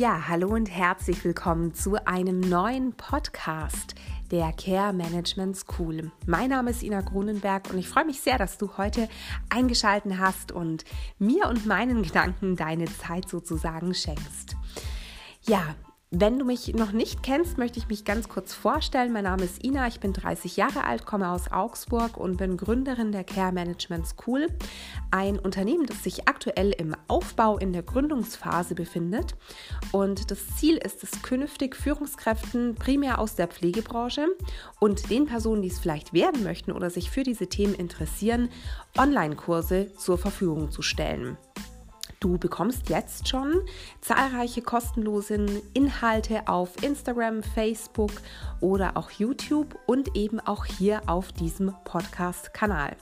Ja, 0.00 0.28
hallo 0.28 0.54
und 0.54 0.70
herzlich 0.70 1.22
willkommen 1.26 1.74
zu 1.74 2.02
einem 2.06 2.40
neuen 2.40 2.94
Podcast 2.94 3.94
der 4.30 4.50
Care 4.54 4.94
Management 4.94 5.58
School. 5.58 6.10
Mein 6.26 6.48
Name 6.48 6.70
ist 6.70 6.82
Ina 6.82 7.02
Grunenberg 7.02 7.68
und 7.70 7.76
ich 7.76 7.86
freue 7.86 8.06
mich 8.06 8.22
sehr, 8.22 8.38
dass 8.38 8.56
du 8.56 8.78
heute 8.78 9.10
eingeschaltet 9.50 10.16
hast 10.16 10.52
und 10.52 10.86
mir 11.18 11.48
und 11.48 11.66
meinen 11.66 12.02
Gedanken 12.02 12.56
deine 12.56 12.86
Zeit 12.86 13.28
sozusagen 13.28 13.92
schenkst. 13.92 14.56
Ja, 15.42 15.74
wenn 16.12 16.40
du 16.40 16.44
mich 16.44 16.74
noch 16.74 16.90
nicht 16.90 17.22
kennst, 17.22 17.56
möchte 17.56 17.78
ich 17.78 17.88
mich 17.88 18.04
ganz 18.04 18.28
kurz 18.28 18.52
vorstellen. 18.52 19.12
Mein 19.12 19.24
Name 19.24 19.44
ist 19.44 19.64
Ina, 19.64 19.86
ich 19.86 20.00
bin 20.00 20.12
30 20.12 20.56
Jahre 20.56 20.82
alt, 20.82 21.06
komme 21.06 21.30
aus 21.30 21.52
Augsburg 21.52 22.16
und 22.16 22.36
bin 22.36 22.56
Gründerin 22.56 23.12
der 23.12 23.22
Care 23.22 23.52
Management 23.52 24.08
School, 24.08 24.48
ein 25.12 25.38
Unternehmen, 25.38 25.86
das 25.86 26.02
sich 26.02 26.26
aktuell 26.26 26.72
im 26.72 26.96
Aufbau 27.06 27.58
in 27.58 27.72
der 27.72 27.84
Gründungsphase 27.84 28.74
befindet. 28.74 29.36
Und 29.92 30.32
das 30.32 30.56
Ziel 30.56 30.78
ist 30.78 31.04
es, 31.04 31.22
künftig 31.22 31.76
Führungskräften 31.76 32.74
primär 32.74 33.20
aus 33.20 33.36
der 33.36 33.46
Pflegebranche 33.46 34.26
und 34.80 35.10
den 35.10 35.26
Personen, 35.26 35.62
die 35.62 35.68
es 35.68 35.78
vielleicht 35.78 36.12
werden 36.12 36.42
möchten 36.42 36.72
oder 36.72 36.90
sich 36.90 37.08
für 37.08 37.22
diese 37.22 37.46
Themen 37.46 37.74
interessieren, 37.74 38.48
Online-Kurse 38.98 39.94
zur 39.96 40.18
Verfügung 40.18 40.72
zu 40.72 40.82
stellen. 40.82 41.38
Du 42.20 42.36
bekommst 42.36 42.90
jetzt 42.90 43.28
schon 43.28 43.62
zahlreiche 44.02 44.60
kostenlose 44.60 45.62
Inhalte 45.72 46.46
auf 46.48 46.82
Instagram, 46.82 47.42
Facebook 47.42 48.12
oder 48.60 48.98
auch 48.98 49.10
YouTube 49.10 49.78
und 49.86 50.14
eben 50.14 50.38
auch 50.38 50.66
hier 50.66 51.00
auf 51.06 51.32
diesem 51.32 51.72
Podcast-Kanal. 51.84 52.94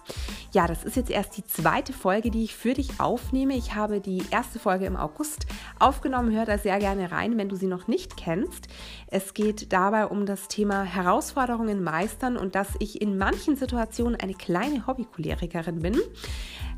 Ja, 0.52 0.68
das 0.68 0.84
ist 0.84 0.94
jetzt 0.94 1.10
erst 1.10 1.36
die 1.36 1.44
zweite 1.44 1.92
Folge, 1.92 2.30
die 2.30 2.44
ich 2.44 2.54
für 2.54 2.74
dich 2.74 3.00
aufnehme. 3.00 3.56
Ich 3.56 3.74
habe 3.74 4.00
die 4.00 4.22
erste 4.30 4.60
Folge 4.60 4.86
im 4.86 4.96
August 4.96 5.46
aufgenommen. 5.80 6.30
Hör 6.30 6.46
da 6.46 6.56
sehr 6.56 6.78
gerne 6.78 7.10
rein, 7.10 7.36
wenn 7.38 7.48
du 7.48 7.56
sie 7.56 7.66
noch 7.66 7.88
nicht 7.88 8.16
kennst. 8.16 8.68
Es 9.08 9.34
geht 9.34 9.72
dabei 9.72 10.06
um 10.06 10.26
das 10.26 10.46
Thema 10.46 10.84
Herausforderungen 10.84 11.82
meistern 11.82 12.36
und 12.36 12.54
dass 12.54 12.68
ich 12.78 13.02
in 13.02 13.18
manchen 13.18 13.56
Situationen 13.56 14.14
eine 14.20 14.34
kleine 14.34 14.86
Hobbycholerikerin 14.86 15.80
bin. 15.80 15.96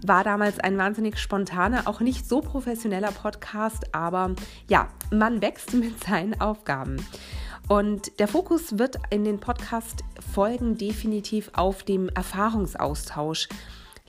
War 0.03 0.25
damals 0.25 0.59
ein 0.59 0.79
wahnsinnig 0.79 1.19
spontaner, 1.19 1.87
auch 1.87 2.01
nicht 2.01 2.29
so 2.29 2.41
professioneller 2.41 3.13
Podcast, 3.13 3.95
aber 3.95 4.35
ja, 4.69 4.89
man 5.11 5.43
wächst 5.43 5.75
mit 5.75 6.03
seinen 6.03 6.41
Aufgaben. 6.41 6.97
Und 7.69 8.19
der 8.19 8.27
Fokus 8.27 8.79
wird 8.79 8.97
in 9.11 9.25
den 9.25 9.39
Podcast-Folgen 9.39 10.77
definitiv 10.77 11.51
auf 11.53 11.85
dem 11.85 12.09
Erfahrungsaustausch 12.09 13.49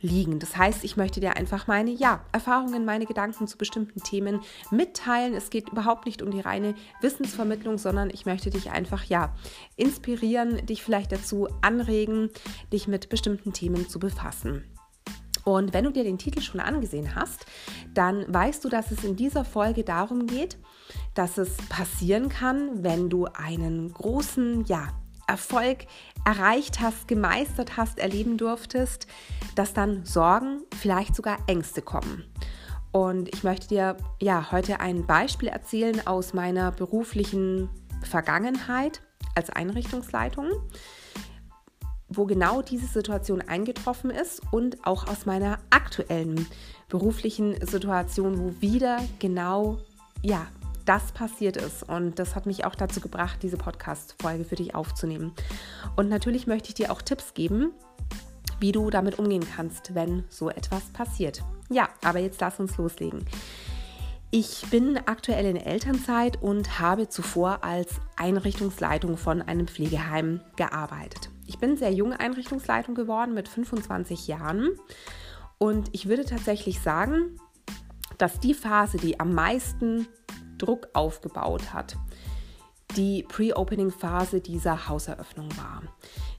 liegen. 0.01 0.39
Das 0.39 0.57
heißt, 0.57 0.83
ich 0.83 0.97
möchte 0.97 1.19
dir 1.19 1.37
einfach 1.37 1.67
meine 1.67 1.91
ja, 1.91 2.21
Erfahrungen, 2.31 2.85
meine 2.85 3.05
Gedanken 3.05 3.47
zu 3.47 3.57
bestimmten 3.57 4.01
Themen 4.01 4.41
mitteilen. 4.71 5.33
Es 5.33 5.49
geht 5.49 5.69
überhaupt 5.69 6.05
nicht 6.05 6.21
um 6.21 6.31
die 6.31 6.39
reine 6.39 6.75
Wissensvermittlung, 7.01 7.77
sondern 7.77 8.09
ich 8.09 8.25
möchte 8.25 8.49
dich 8.49 8.71
einfach 8.71 9.03
ja 9.03 9.35
inspirieren, 9.75 10.65
dich 10.65 10.83
vielleicht 10.83 11.11
dazu 11.11 11.47
anregen, 11.61 12.29
dich 12.73 12.87
mit 12.87 13.09
bestimmten 13.09 13.53
Themen 13.53 13.87
zu 13.87 13.99
befassen. 13.99 14.63
Und 15.43 15.73
wenn 15.73 15.83
du 15.85 15.91
dir 15.91 16.03
den 16.03 16.17
Titel 16.17 16.41
schon 16.41 16.59
angesehen 16.59 17.15
hast, 17.15 17.45
dann 17.93 18.31
weißt 18.31 18.63
du, 18.63 18.69
dass 18.69 18.91
es 18.91 19.03
in 19.03 19.15
dieser 19.15 19.45
Folge 19.45 19.83
darum 19.83 20.27
geht, 20.27 20.57
dass 21.13 21.37
es 21.37 21.57
passieren 21.69 22.29
kann, 22.29 22.83
wenn 22.83 23.09
du 23.09 23.25
einen 23.25 23.93
großen 23.93 24.65
ja, 24.65 24.89
Erfolg 25.27 25.85
erreicht 26.25 26.79
hast, 26.81 27.07
gemeistert 27.07 27.77
hast, 27.77 27.99
erleben 27.99 28.37
durftest, 28.37 29.07
dass 29.55 29.73
dann 29.73 30.05
Sorgen, 30.05 30.61
vielleicht 30.77 31.15
sogar 31.15 31.37
Ängste 31.47 31.81
kommen. 31.81 32.25
Und 32.91 33.33
ich 33.33 33.43
möchte 33.43 33.67
dir 33.69 33.97
ja 34.19 34.51
heute 34.51 34.81
ein 34.81 35.05
Beispiel 35.05 35.47
erzählen 35.47 36.05
aus 36.05 36.33
meiner 36.33 36.71
beruflichen 36.71 37.69
Vergangenheit 38.03 39.01
als 39.35 39.49
Einrichtungsleitung 39.49 40.49
wo 42.13 42.25
genau 42.25 42.61
diese 42.61 42.87
Situation 42.87 43.41
eingetroffen 43.41 44.11
ist 44.11 44.41
und 44.51 44.85
auch 44.85 45.07
aus 45.07 45.25
meiner 45.25 45.59
aktuellen 45.69 46.45
beruflichen 46.89 47.65
Situation, 47.65 48.37
wo 48.37 48.61
wieder 48.61 48.99
genau 49.19 49.79
ja, 50.21 50.47
das 50.85 51.11
passiert 51.11 51.57
ist. 51.57 51.83
Und 51.83 52.19
das 52.19 52.35
hat 52.35 52.45
mich 52.45 52.65
auch 52.65 52.75
dazu 52.75 52.99
gebracht, 52.99 53.39
diese 53.41 53.57
Podcast-Folge 53.57 54.43
für 54.43 54.55
dich 54.55 54.75
aufzunehmen. 54.75 55.33
Und 55.95 56.09
natürlich 56.09 56.47
möchte 56.47 56.69
ich 56.69 56.75
dir 56.75 56.91
auch 56.91 57.01
Tipps 57.01 57.33
geben, 57.33 57.71
wie 58.59 58.71
du 58.71 58.89
damit 58.89 59.17
umgehen 59.17 59.45
kannst, 59.55 59.95
wenn 59.95 60.23
so 60.29 60.49
etwas 60.49 60.83
passiert. 60.91 61.43
Ja, 61.69 61.89
aber 62.03 62.19
jetzt 62.19 62.41
lass 62.41 62.59
uns 62.59 62.77
loslegen. 62.77 63.25
Ich 64.33 64.65
bin 64.69 64.97
aktuell 64.97 65.45
in 65.45 65.57
Elternzeit 65.57 66.41
und 66.41 66.79
habe 66.79 67.09
zuvor 67.09 67.63
als 67.63 67.95
Einrichtungsleitung 68.15 69.17
von 69.17 69.41
einem 69.41 69.67
Pflegeheim 69.67 70.39
gearbeitet. 70.55 71.29
Ich 71.51 71.59
bin 71.59 71.75
sehr 71.75 71.91
junge 71.91 72.17
Einrichtungsleitung 72.17 72.95
geworden 72.95 73.33
mit 73.33 73.49
25 73.49 74.29
Jahren 74.29 74.69
und 75.57 75.89
ich 75.91 76.07
würde 76.07 76.23
tatsächlich 76.23 76.79
sagen, 76.79 77.35
dass 78.17 78.39
die 78.39 78.53
Phase, 78.53 78.95
die 78.95 79.19
am 79.19 79.33
meisten 79.33 80.07
Druck 80.57 80.87
aufgebaut 80.93 81.73
hat, 81.73 81.97
die 82.95 83.23
Pre-Opening-Phase 83.23 84.39
dieser 84.39 84.87
Hauseröffnung 84.87 85.49
war. 85.57 85.83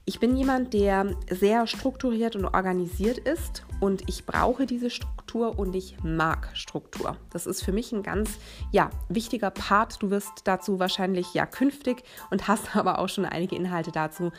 Ich 0.05 0.19
bin 0.19 0.35
jemand, 0.35 0.73
der 0.73 1.15
sehr 1.29 1.65
strukturiert 1.65 2.35
und 2.35 2.43
organisiert 2.45 3.19
ist 3.19 3.63
und 3.79 4.09
ich 4.09 4.25
brauche 4.25 4.65
diese 4.65 4.89
Struktur 4.89 5.57
und 5.57 5.73
ich 5.75 5.95
mag 6.03 6.49
Struktur. 6.53 7.15
Das 7.29 7.47
ist 7.47 7.63
für 7.63 7.71
mich 7.71 7.93
ein 7.93 8.03
ganz 8.03 8.37
ja, 8.71 8.89
wichtiger 9.07 9.49
Part. 9.49 10.03
Du 10.03 10.09
wirst 10.09 10.41
dazu 10.43 10.77
wahrscheinlich 10.77 11.33
ja 11.33 11.45
künftig 11.45 12.03
und 12.31 12.49
hast 12.49 12.75
aber 12.75 12.99
auch 12.99 13.07
schon 13.07 13.25
einige 13.25 13.55
Inhalte 13.55 13.91
dazu 13.93 14.33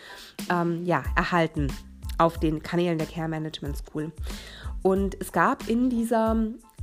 ähm, 0.51 0.85
ja, 0.85 1.03
erhalten 1.17 1.69
auf 2.19 2.39
den 2.39 2.63
Kanälen 2.63 2.99
der 2.99 3.07
Care 3.07 3.29
Management 3.29 3.79
School. 3.79 4.13
Und 4.83 5.17
es 5.19 5.33
gab 5.33 5.67
in 5.67 5.89
dieser 5.89 6.37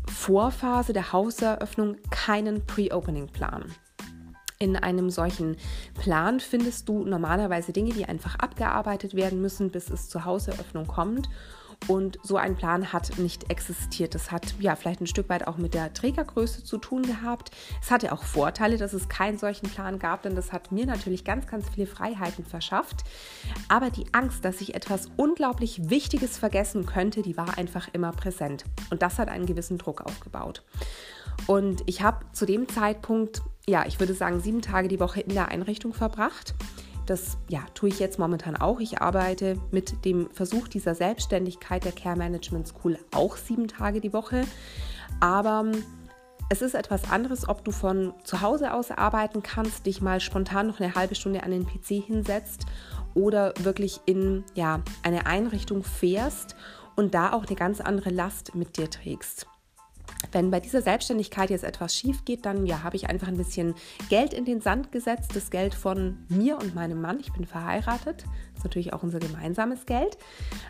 Vorphase 0.07 0.91
der 0.91 1.13
Hauseröffnung 1.13 1.97
keinen 2.09 2.65
Pre-Opening-Plan. 2.65 3.65
In 4.61 4.77
einem 4.77 5.09
solchen 5.09 5.57
Plan 5.99 6.39
findest 6.39 6.87
du 6.87 7.03
normalerweise 7.03 7.73
Dinge, 7.73 7.93
die 7.93 8.05
einfach 8.05 8.35
abgearbeitet 8.35 9.15
werden 9.15 9.41
müssen, 9.41 9.71
bis 9.71 9.89
es 9.89 10.07
zur 10.07 10.23
Hauseröffnung 10.23 10.85
kommt. 10.85 11.29
Und 11.87 12.19
so 12.21 12.37
ein 12.37 12.55
Plan 12.55 12.93
hat 12.93 13.17
nicht 13.17 13.49
existiert. 13.49 14.13
Das 14.13 14.29
hat 14.29 14.53
ja 14.59 14.75
vielleicht 14.75 15.01
ein 15.01 15.07
Stück 15.07 15.29
weit 15.29 15.47
auch 15.47 15.57
mit 15.57 15.73
der 15.73 15.91
Trägergröße 15.93 16.63
zu 16.63 16.77
tun 16.77 17.01
gehabt. 17.01 17.49
Es 17.81 17.89
hatte 17.89 18.11
auch 18.11 18.21
Vorteile, 18.21 18.77
dass 18.77 18.93
es 18.93 19.09
keinen 19.09 19.39
solchen 19.39 19.67
Plan 19.67 19.97
gab, 19.97 20.21
denn 20.21 20.35
das 20.35 20.53
hat 20.53 20.71
mir 20.71 20.85
natürlich 20.85 21.25
ganz, 21.25 21.47
ganz 21.47 21.67
viele 21.69 21.87
Freiheiten 21.87 22.45
verschafft. 22.45 23.03
Aber 23.67 23.89
die 23.89 24.05
Angst, 24.11 24.45
dass 24.45 24.61
ich 24.61 24.75
etwas 24.75 25.07
unglaublich 25.17 25.89
Wichtiges 25.89 26.37
vergessen 26.37 26.85
könnte, 26.85 27.23
die 27.23 27.35
war 27.35 27.57
einfach 27.57 27.89
immer 27.93 28.11
präsent. 28.11 28.65
Und 28.91 29.01
das 29.01 29.17
hat 29.17 29.29
einen 29.29 29.47
gewissen 29.47 29.79
Druck 29.79 30.01
aufgebaut. 30.01 30.61
Und 31.47 31.81
ich 31.87 32.03
habe 32.03 32.25
zu 32.31 32.45
dem 32.45 32.69
Zeitpunkt, 32.69 33.41
ja, 33.67 33.85
ich 33.85 33.99
würde 33.99 34.13
sagen, 34.13 34.39
sieben 34.39 34.61
Tage 34.61 34.87
die 34.87 34.99
Woche 34.99 35.21
in 35.21 35.33
der 35.33 35.49
Einrichtung 35.49 35.93
verbracht. 35.93 36.55
Das 37.05 37.37
ja, 37.49 37.61
tue 37.73 37.89
ich 37.89 37.99
jetzt 37.99 38.19
momentan 38.19 38.55
auch. 38.55 38.79
Ich 38.79 39.01
arbeite 39.01 39.57
mit 39.71 40.05
dem 40.05 40.29
Versuch 40.31 40.67
dieser 40.67 40.95
Selbstständigkeit 40.95 41.83
der 41.83 41.91
Care 41.91 42.15
Management 42.15 42.67
School 42.67 42.97
auch 43.13 43.37
sieben 43.37 43.67
Tage 43.67 44.01
die 44.01 44.13
Woche. 44.13 44.45
Aber 45.19 45.65
es 46.49 46.61
ist 46.61 46.75
etwas 46.75 47.09
anderes, 47.09 47.47
ob 47.47 47.63
du 47.63 47.71
von 47.71 48.13
zu 48.23 48.41
Hause 48.41 48.73
aus 48.73 48.91
arbeiten 48.91 49.41
kannst, 49.41 49.85
dich 49.85 50.01
mal 50.01 50.19
spontan 50.19 50.67
noch 50.67 50.79
eine 50.79 50.95
halbe 50.95 51.15
Stunde 51.15 51.43
an 51.43 51.51
den 51.51 51.65
PC 51.65 52.03
hinsetzt 52.05 52.65
oder 53.13 53.53
wirklich 53.59 54.01
in 54.05 54.43
ja, 54.53 54.81
eine 55.03 55.25
Einrichtung 55.25 55.83
fährst 55.83 56.55
und 56.95 57.13
da 57.13 57.33
auch 57.33 57.45
eine 57.45 57.55
ganz 57.55 57.81
andere 57.81 58.09
Last 58.09 58.53
mit 58.55 58.77
dir 58.77 58.89
trägst. 58.89 59.47
Wenn 60.31 60.51
bei 60.51 60.59
dieser 60.59 60.81
Selbstständigkeit 60.81 61.49
jetzt 61.49 61.63
etwas 61.63 61.95
schief 61.95 62.23
geht, 62.25 62.45
dann 62.45 62.65
ja, 62.65 62.83
habe 62.83 62.95
ich 62.95 63.09
einfach 63.09 63.27
ein 63.27 63.37
bisschen 63.37 63.73
Geld 64.09 64.33
in 64.33 64.45
den 64.45 64.61
Sand 64.61 64.91
gesetzt, 64.91 65.35
das 65.35 65.49
Geld 65.49 65.73
von 65.73 66.25
mir 66.29 66.57
und 66.57 66.75
meinem 66.75 67.01
Mann. 67.01 67.19
Ich 67.19 67.33
bin 67.33 67.45
verheiratet, 67.45 68.23
das 68.23 68.59
ist 68.59 68.63
natürlich 68.63 68.93
auch 68.93 69.03
unser 69.03 69.19
gemeinsames 69.19 69.85
Geld. 69.85 70.17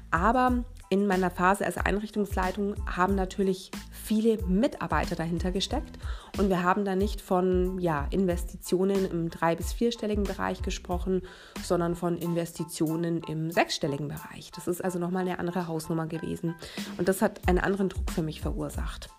Aber 0.10 0.64
in 0.90 1.08
meiner 1.08 1.30
Phase 1.30 1.66
als 1.66 1.78
Einrichtungsleitung 1.78 2.76
haben 2.86 3.16
natürlich 3.16 3.72
viele 3.92 4.44
Mitarbeiter 4.46 5.16
dahinter 5.16 5.52
gesteckt 5.52 5.98
und 6.38 6.50
wir 6.50 6.64
haben 6.64 6.84
da 6.84 6.96
nicht 6.96 7.22
von 7.22 7.80
ja, 7.80 8.08
Investitionen 8.10 9.10
im 9.10 9.30
drei- 9.30 9.56
bis 9.56 9.74
vierstelligen 9.74 10.24
Bereich 10.24 10.62
gesprochen, 10.62 11.22
sondern 11.64 11.96
von 11.96 12.18
Investitionen 12.18 13.22
im 13.24 13.52
sechsstelligen 13.52 14.08
Bereich. 14.08 14.52
Das 14.52 14.68
ist 14.68 14.84
also 14.84 15.00
nochmal 15.00 15.22
eine 15.22 15.40
andere 15.40 15.68
Hausnummer 15.68 16.08
gewesen 16.08 16.56
und 16.98 17.08
das 17.08 17.22
hat 17.22 17.48
einen 17.48 17.60
anderen 17.60 17.90
Druck 17.90 18.12
für 18.12 18.24
mich 18.24 18.42
verursacht. 18.42 19.10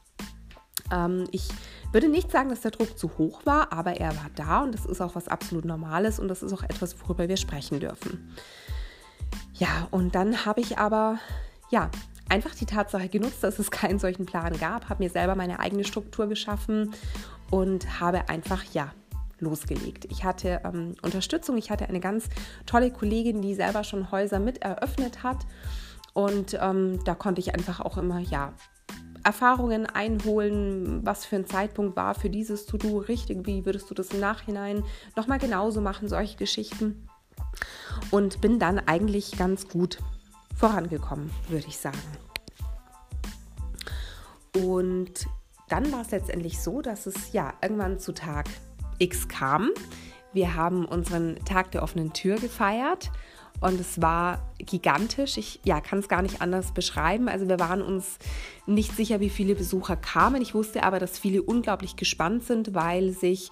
Ähm, 0.93 1.25
ich 1.33 1.49
würde 1.93 2.09
nicht 2.09 2.31
sagen, 2.31 2.51
dass 2.51 2.61
der 2.61 2.71
Druck 2.71 2.99
zu 2.99 3.19
hoch 3.19 3.45
war, 3.45 3.73
aber 3.73 3.95
er 3.95 4.15
war 4.17 4.31
da 4.37 4.63
und 4.63 4.73
das 4.75 4.87
ist 4.87 5.01
auch 5.01 5.15
was 5.15 5.29
absolut 5.29 5.65
Normales 5.65 6.19
und 6.19 6.29
das 6.29 6.43
ist 6.43 6.53
auch 6.53 6.63
etwas, 6.63 6.97
worüber 7.01 7.29
wir 7.29 7.37
sprechen 7.37 7.81
dürfen. 7.81 8.35
Ja, 9.55 9.89
und 9.91 10.15
dann 10.15 10.45
habe 10.45 10.61
ich 10.61 10.79
aber, 10.79 11.19
ja, 11.71 11.91
einfach 12.29 12.55
die 12.55 12.67
Tatsache 12.67 13.09
genutzt, 13.09 13.43
dass 13.43 13.59
es 13.59 13.71
keinen 13.73 13.99
solchen 13.99 14.27
Plan 14.27 14.59
gab, 14.59 14.89
habe 14.89 15.03
mir 15.03 15.11
selber 15.11 15.35
meine 15.35 15.59
eigene 15.59 15.85
Struktur 15.85 16.29
geschaffen 16.29 16.95
und 17.51 18.01
habe 18.01 18.29
einfach, 18.29 18.63
ja, 18.73 18.93
losgelegt. 19.43 20.07
Ich 20.11 20.25
hatte 20.25 20.61
ähm, 20.65 20.95
Unterstützung, 21.03 21.59
ich 21.59 21.71
hatte 21.71 21.89
eine 21.89 22.01
ganz 22.01 22.29
tolle 22.65 22.91
Kollegin, 22.91 23.43
die 23.43 23.55
selber 23.55 23.85
schon 23.85 24.11
Häuser 24.11 24.39
mit 24.39 24.63
eröffnet 24.63 25.23
hat. 25.23 25.39
Und 26.15 26.57
ähm, 26.61 27.03
da 27.05 27.15
konnte 27.15 27.41
ich 27.41 27.55
einfach 27.55 27.81
auch 27.81 27.99
immer, 27.99 28.21
ja, 28.21 28.53
Erfahrungen 29.25 29.87
einholen, 29.87 31.05
was 31.05 31.25
für 31.25 31.37
ein 31.37 31.47
Zeitpunkt 31.47 31.97
war 31.97 32.15
für 32.15 32.31
dieses 32.31 32.67
To-Do 32.67 32.99
richtig, 32.99 33.47
wie 33.47 33.65
würdest 33.65 33.91
du 33.91 33.95
das 33.95 34.09
im 34.09 34.21
Nachhinein 34.21 34.85
nochmal 35.17 35.39
genauso 35.39 35.81
machen, 35.81 36.09
solche 36.09 36.37
Geschichten. 36.37 37.07
Und 38.11 38.41
bin 38.41 38.59
dann 38.59 38.79
eigentlich 38.79 39.37
ganz 39.37 39.69
gut 39.69 39.99
vorangekommen, 40.57 41.31
würde 41.49 41.67
ich 41.67 41.79
sagen. 41.79 41.99
Und 44.57 45.27
dann 45.69 45.91
war 45.93 46.03
es 46.03 46.11
letztendlich 46.11 46.61
so, 46.61 46.83
dass 46.83 47.07
es 47.07 47.33
ja 47.33 47.55
irgendwann 47.63 47.99
zu 47.99 48.13
Tag 48.13 48.47
X 48.99 49.29
kam. 49.29 49.71
Wir 50.33 50.55
haben 50.55 50.85
unseren 50.85 51.37
Tag 51.45 51.71
der 51.73 51.83
offenen 51.83 52.13
Tür 52.13 52.37
gefeiert 52.37 53.11
und 53.63 53.81
es 53.81 54.03
war 54.03 54.53
gigantisch. 54.59 55.37
Ich 55.37 55.61
ja, 55.65 55.81
kann 55.81 56.01
es 56.01 56.09
gar 56.09 56.23
nicht 56.23 56.43
anders 56.43 56.73
beschreiben. 56.73 57.29
Also 57.29 57.49
wir 57.49 57.61
waren 57.61 57.81
uns 57.81 58.19
nicht 58.67 58.97
sicher, 58.97 59.21
wie 59.21 59.31
viele 59.31 59.55
Besucher 59.55 59.97
kamen. 59.97 60.43
Ich 60.43 60.55
wusste 60.55 60.83
aber, 60.83 60.99
dass 60.99 61.19
viele 61.19 61.43
unglaublich 61.43 61.97
gespannt 61.97 62.45
sind, 62.45 62.75
weil 62.75 63.13
sich 63.13 63.51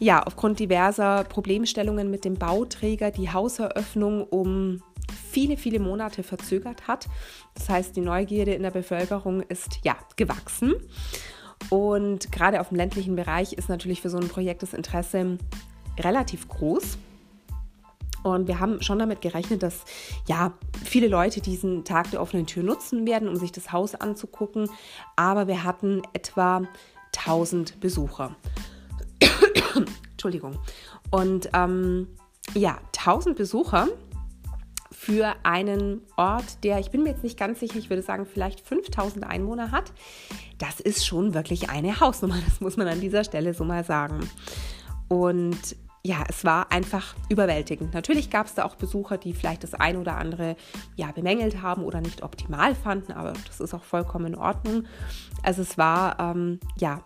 ja 0.00 0.22
aufgrund 0.22 0.58
diverser 0.58 1.24
Problemstellungen 1.24 2.10
mit 2.10 2.24
dem 2.24 2.34
Bauträger 2.34 3.10
die 3.10 3.32
Hauseröffnung 3.32 4.24
um 4.24 4.82
viele, 5.30 5.56
viele 5.56 5.78
Monate 5.78 6.22
verzögert 6.22 6.88
hat. 6.88 7.06
Das 7.54 7.68
heißt, 7.68 7.96
die 7.96 8.00
Neugierde 8.00 8.54
in 8.54 8.62
der 8.62 8.70
Bevölkerung 8.70 9.42
ist 9.42 9.80
ja 9.84 9.96
gewachsen. 10.16 10.74
Und 11.70 12.32
gerade 12.32 12.60
auf 12.60 12.68
dem 12.68 12.76
ländlichen 12.76 13.16
Bereich 13.16 13.52
ist 13.52 13.68
natürlich 13.68 14.00
für 14.00 14.10
so 14.10 14.18
ein 14.18 14.28
Projekt 14.28 14.62
das 14.62 14.74
Interesse 14.74 15.38
relativ 15.98 16.48
groß. 16.48 16.98
Und 18.22 18.48
wir 18.48 18.60
haben 18.60 18.82
schon 18.82 18.98
damit 18.98 19.20
gerechnet, 19.20 19.62
dass 19.62 19.84
ja 20.26 20.52
viele 20.84 21.08
Leute 21.08 21.40
diesen 21.40 21.84
Tag 21.84 22.10
der 22.10 22.20
offenen 22.20 22.46
Tür 22.46 22.62
nutzen 22.62 23.06
werden, 23.06 23.28
um 23.28 23.36
sich 23.36 23.52
das 23.52 23.72
Haus 23.72 23.94
anzugucken. 23.94 24.68
Aber 25.16 25.46
wir 25.46 25.64
hatten 25.64 26.02
etwa 26.12 26.62
1000 27.16 27.80
Besucher. 27.80 28.34
Entschuldigung. 30.12 30.58
Und 31.10 31.48
ähm, 31.54 32.08
ja, 32.54 32.78
1000 32.96 33.36
Besucher 33.36 33.88
für 34.90 35.34
einen 35.44 36.02
Ort, 36.16 36.64
der, 36.64 36.80
ich 36.80 36.90
bin 36.90 37.02
mir 37.02 37.10
jetzt 37.10 37.22
nicht 37.22 37.38
ganz 37.38 37.60
sicher, 37.60 37.78
ich 37.78 37.88
würde 37.88 38.02
sagen, 38.02 38.26
vielleicht 38.26 38.60
5000 38.60 39.24
Einwohner 39.24 39.70
hat. 39.70 39.92
Das 40.58 40.80
ist 40.80 41.06
schon 41.06 41.34
wirklich 41.34 41.70
eine 41.70 42.00
Hausnummer, 42.00 42.36
das 42.44 42.60
muss 42.60 42.76
man 42.76 42.88
an 42.88 43.00
dieser 43.00 43.24
Stelle 43.24 43.54
so 43.54 43.64
mal 43.64 43.84
sagen. 43.84 44.28
Und 45.08 45.76
ja, 46.04 46.24
es 46.28 46.44
war 46.44 46.70
einfach 46.72 47.14
überwältigend. 47.28 47.92
Natürlich 47.92 48.30
gab 48.30 48.46
es 48.46 48.54
da 48.54 48.64
auch 48.64 48.76
Besucher, 48.76 49.18
die 49.18 49.34
vielleicht 49.34 49.64
das 49.64 49.74
eine 49.74 49.98
oder 49.98 50.16
andere 50.16 50.56
ja, 50.96 51.10
bemängelt 51.12 51.60
haben 51.60 51.82
oder 51.82 52.00
nicht 52.00 52.22
optimal 52.22 52.74
fanden, 52.74 53.12
aber 53.12 53.32
das 53.46 53.60
ist 53.60 53.74
auch 53.74 53.84
vollkommen 53.84 54.26
in 54.26 54.34
Ordnung. 54.36 54.84
Also 55.42 55.62
es 55.62 55.76
war 55.76 56.18
ähm, 56.20 56.60
ja 56.78 57.02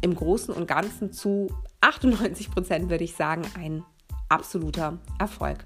im 0.00 0.14
Großen 0.14 0.52
und 0.54 0.66
Ganzen 0.66 1.12
zu 1.12 1.48
98 1.80 2.50
Prozent, 2.50 2.90
würde 2.90 3.04
ich 3.04 3.14
sagen, 3.14 3.42
ein 3.58 3.84
absoluter 4.28 4.98
Erfolg. 5.18 5.64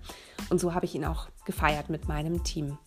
Und 0.51 0.61
so 0.61 0.75
habe 0.75 0.85
ich 0.85 0.95
ihn 0.95 1.05
auch 1.05 1.29
gefeiert 1.45 1.91
mit 1.91 2.09
meinem 2.09 2.45
Team. 2.45 2.79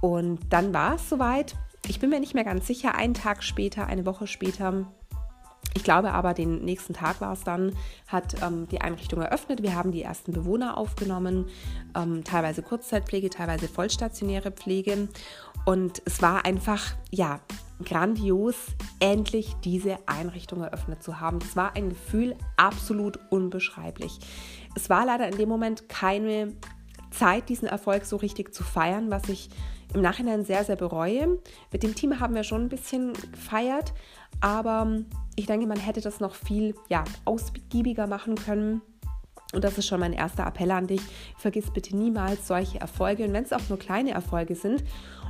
Und 0.00 0.40
dann 0.50 0.74
war 0.74 0.96
es 0.96 1.08
soweit. 1.08 1.54
Ich 1.88 1.98
bin 1.98 2.10
mir 2.10 2.20
nicht 2.20 2.34
mehr 2.34 2.44
ganz 2.44 2.66
sicher, 2.66 2.94
einen 2.94 3.14
Tag 3.14 3.42
später, 3.42 3.86
eine 3.86 4.06
Woche 4.06 4.26
später, 4.26 4.86
ich 5.74 5.84
glaube 5.84 6.12
aber, 6.12 6.34
den 6.34 6.64
nächsten 6.64 6.92
Tag 6.92 7.20
war 7.20 7.32
es 7.32 7.44
dann, 7.44 7.74
hat 8.06 8.42
ähm, 8.42 8.68
die 8.68 8.80
Einrichtung 8.80 9.22
eröffnet. 9.22 9.62
Wir 9.62 9.74
haben 9.74 9.92
die 9.92 10.02
ersten 10.02 10.32
Bewohner 10.32 10.76
aufgenommen, 10.76 11.46
ähm, 11.96 12.24
teilweise 12.24 12.62
Kurzzeitpflege, 12.62 13.30
teilweise 13.30 13.68
vollstationäre 13.68 14.50
Pflege. 14.50 15.08
Und 15.64 16.02
es 16.04 16.20
war 16.20 16.44
einfach, 16.44 16.94
ja, 17.10 17.40
grandios, 17.84 18.56
endlich 19.00 19.54
diese 19.64 19.96
Einrichtung 20.06 20.62
eröffnet 20.62 21.02
zu 21.02 21.20
haben. 21.20 21.38
Es 21.42 21.56
war 21.56 21.74
ein 21.74 21.90
Gefühl 21.90 22.36
absolut 22.56 23.18
unbeschreiblich. 23.30 24.18
Es 24.74 24.90
war 24.90 25.06
leider 25.06 25.28
in 25.28 25.36
dem 25.36 25.48
Moment 25.48 25.88
keine 25.88 26.52
Zeit, 27.10 27.48
diesen 27.48 27.68
Erfolg 27.68 28.04
so 28.04 28.16
richtig 28.16 28.54
zu 28.54 28.62
feiern, 28.62 29.10
was 29.10 29.28
ich 29.28 29.50
im 29.94 30.00
Nachhinein 30.00 30.44
sehr, 30.44 30.64
sehr 30.64 30.76
bereue. 30.76 31.38
Mit 31.72 31.82
dem 31.82 31.94
Team 31.94 32.20
haben 32.20 32.34
wir 32.34 32.44
schon 32.44 32.62
ein 32.62 32.68
bisschen 32.68 33.12
gefeiert, 33.32 33.92
aber 34.40 35.02
ich 35.36 35.46
denke, 35.46 35.66
man 35.66 35.78
hätte 35.78 36.00
das 36.00 36.20
noch 36.20 36.34
viel 36.34 36.74
ja, 36.88 37.04
ausgiebiger 37.24 38.06
machen 38.06 38.34
können. 38.34 38.82
Und 39.52 39.64
das 39.64 39.76
ist 39.76 39.86
schon 39.86 40.00
mein 40.00 40.14
erster 40.14 40.46
Appell 40.46 40.70
an 40.70 40.86
dich. 40.86 41.02
Vergiss 41.36 41.70
bitte 41.70 41.94
niemals 41.94 42.48
solche 42.48 42.80
Erfolge. 42.80 43.24
Und 43.24 43.34
wenn 43.34 43.44
es 43.44 43.52
auch 43.52 43.68
nur 43.68 43.78
kleine 43.78 44.12
Erfolge 44.12 44.54
sind 44.54 44.82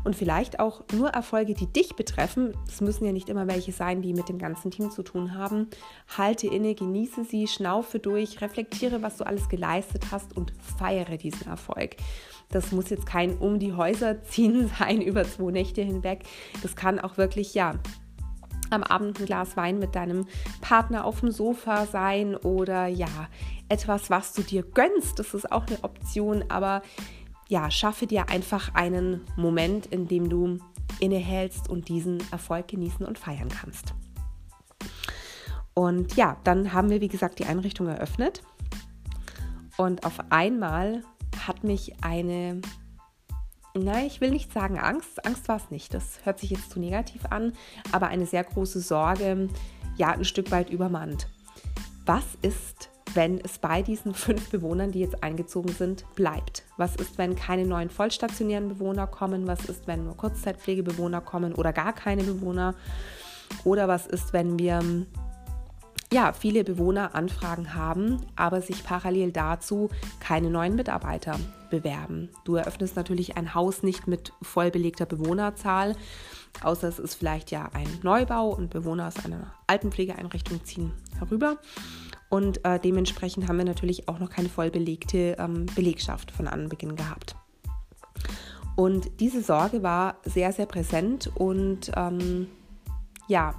und 0.05 0.15
vielleicht 0.15 0.61
auch 0.61 0.85
nur 0.93 1.09
Erfolge, 1.11 1.55
die 1.55 1.67
dich 1.67 1.97
betreffen, 1.97 2.55
es 2.69 2.81
müssen 2.81 3.05
ja 3.05 3.13
nicht 3.13 3.29
immer 3.29 3.49
welche 3.49 3.73
sein, 3.73 4.01
die 4.01 4.15
mit 4.15 4.29
dem 4.29 4.39
ganzen 4.39 4.71
Team 4.71 4.91
zu 4.93 5.03
tun 5.03 5.35
haben, 5.35 5.69
halte 6.17 6.47
inne, 6.47 6.75
genieße 6.75 7.25
sie, 7.25 7.49
schnaufe 7.49 7.99
durch, 7.99 8.41
reflektiere, 8.41 9.03
was 9.03 9.17
du 9.17 9.27
alles 9.27 9.49
geleistet 9.49 10.07
hast 10.13 10.37
und 10.37 10.53
feiere 10.79 11.17
diesen 11.17 11.49
Erfolg. 11.49 11.97
Das 12.53 12.71
muss 12.71 12.91
jetzt 12.91 13.07
kein 13.07 13.37
um 13.39 13.59
die 13.59 13.73
Häuser 13.73 14.23
ziehen 14.23 14.71
sein 14.79 15.03
über 15.03 15.25
zwei 15.25 15.51
Nächte 15.51 15.83
hinweg. 15.83 16.21
Das 16.63 16.77
kann 16.77 17.01
auch 17.01 17.17
wirklich, 17.17 17.55
ja, 17.55 17.75
am 18.71 18.83
Abend 18.83 19.19
ein 19.19 19.27
Glas 19.27 19.57
Wein 19.57 19.79
mit 19.79 19.95
deinem 19.95 20.27
Partner 20.61 21.05
auf 21.05 21.21
dem 21.21 21.31
Sofa 21.31 21.87
sein 21.87 22.37
oder 22.37 22.87
ja, 22.87 23.29
etwas, 23.69 24.11
was 24.11 24.33
du 24.33 24.43
dir 24.43 24.63
gönnst. 24.63 25.19
Das 25.19 25.35
ist 25.35 25.51
auch 25.51 25.67
eine 25.67 25.83
Option, 25.83 26.45
aber 26.49 26.83
ja, 27.49 27.71
schaffe 27.71 28.07
dir 28.07 28.29
einfach 28.31 28.75
einen 28.75 29.23
Moment, 29.37 29.87
in 29.87 30.09
dem 30.09 30.29
du 30.29 30.59
innehältst 31.01 31.69
und 31.69 31.89
diesen 31.89 32.19
Erfolg 32.31 32.69
genießen 32.69 33.05
und 33.05 33.19
feiern 33.19 33.49
kannst. 33.49 33.95
Und 35.75 36.17
ja, 36.17 36.37
dann 36.45 36.73
haben 36.73 36.91
wir, 36.91 37.01
wie 37.01 37.09
gesagt, 37.09 37.39
die 37.39 37.47
Einrichtung 37.47 37.89
eröffnet. 37.89 38.43
Und 39.79 40.05
auf 40.05 40.19
einmal 40.31 41.03
hat 41.47 41.65
mich 41.65 41.95
eine, 42.03 42.61
nein, 43.75 44.07
ich 44.07 44.21
will 44.21 44.31
nicht 44.31 44.53
sagen 44.53 44.79
Angst, 44.79 45.25
Angst 45.27 45.49
war 45.49 45.57
es 45.57 45.71
nicht, 45.71 45.95
das 45.95 46.21
hört 46.25 46.39
sich 46.39 46.51
jetzt 46.51 46.71
zu 46.71 46.81
negativ 46.81 47.27
an, 47.31 47.53
aber 47.93 48.09
eine 48.09 48.27
sehr 48.27 48.45
große 48.45 48.81
Sorge, 48.81 49.49
ja, 49.97 50.13
ein 50.13 50.25
Stück 50.25 50.51
weit 50.51 50.71
übermannt. 50.71 51.29
Was 52.07 52.25
ist, 52.43 52.91
wenn 53.15 53.41
es 53.41 53.59
bei 53.59 53.83
diesen 53.83 54.15
fünf 54.15 54.51
Bewohnern, 54.51 54.93
die 54.93 55.01
jetzt 55.01 55.23
eingezogen 55.23 55.73
sind, 55.73 56.05
bleibt? 56.15 56.65
Was 56.77 56.97
ist, 56.97 57.19
wenn 57.19 57.37
keine 57.37 57.67
neuen 57.67 57.91
vollstationären 57.91 58.69
Bewohner 58.69 59.07
kommen? 59.07 59.47
Was 59.47 59.65
ist, 59.67 59.87
wenn 59.87 60.05
nur 60.05 60.17
Kurzzeitpflegebewohner 60.17 61.21
kommen 61.21 61.55
oder 61.55 61.73
gar 61.73 61.93
keine 61.93 62.25
Bewohner? 62.25 62.75
Oder 63.65 63.87
was 63.87 64.07
ist, 64.07 64.33
wenn 64.33 64.59
wir 64.59 64.81
ja, 66.13 66.33
viele 66.35 66.63
Bewohner 66.63 67.15
Anfragen 67.15 67.75
haben, 67.75 68.19
aber 68.37 68.61
sich 68.61 68.85
parallel 68.85 69.33
dazu 69.33 69.89
keine 70.21 70.51
neuen 70.51 70.77
Mitarbeiter 70.77 71.41
bewerben. 71.71 72.29
Du 72.45 72.57
eröffnest 72.57 72.97
natürlich 72.97 73.39
ein 73.39 73.55
Haus 73.55 73.83
nicht 73.83 74.07
mit 74.07 74.33
vollbelegter 74.43 75.07
Bewohnerzahl, 75.07 75.97
außer 76.63 76.87
es 76.87 76.99
ist 76.99 77.15
vielleicht 77.15 77.51
ja 77.51 77.71
ein 77.73 77.89
Neubau 78.03 78.51
und 78.51 78.69
Bewohner 78.69 79.09
aus 79.09 79.25
einer 79.25 79.55
Altenpflegeeinrichtung 79.67 80.63
ziehen 80.65 80.93
herüber. 81.19 81.57
Und 82.29 82.65
äh, 82.65 82.79
dementsprechend 82.79 83.49
haben 83.49 83.59
wir 83.59 83.65
natürlich 83.65 84.09
auch 84.09 84.19
noch 84.19 84.31
keine 84.31 84.51
vollbelegte 84.51 85.37
ähm, 85.39 85.67
Belegschaft 85.75 86.31
von 86.31 86.47
Anbeginn 86.47 86.97
gehabt. 86.97 87.37
Und 88.77 89.21
diese 89.21 89.43
Sorge 89.43 89.83
war 89.83 90.17
sehr, 90.25 90.53
sehr 90.53 90.67
präsent 90.67 91.31
und 91.35 91.91
ähm, 91.97 92.49
ja, 93.29 93.55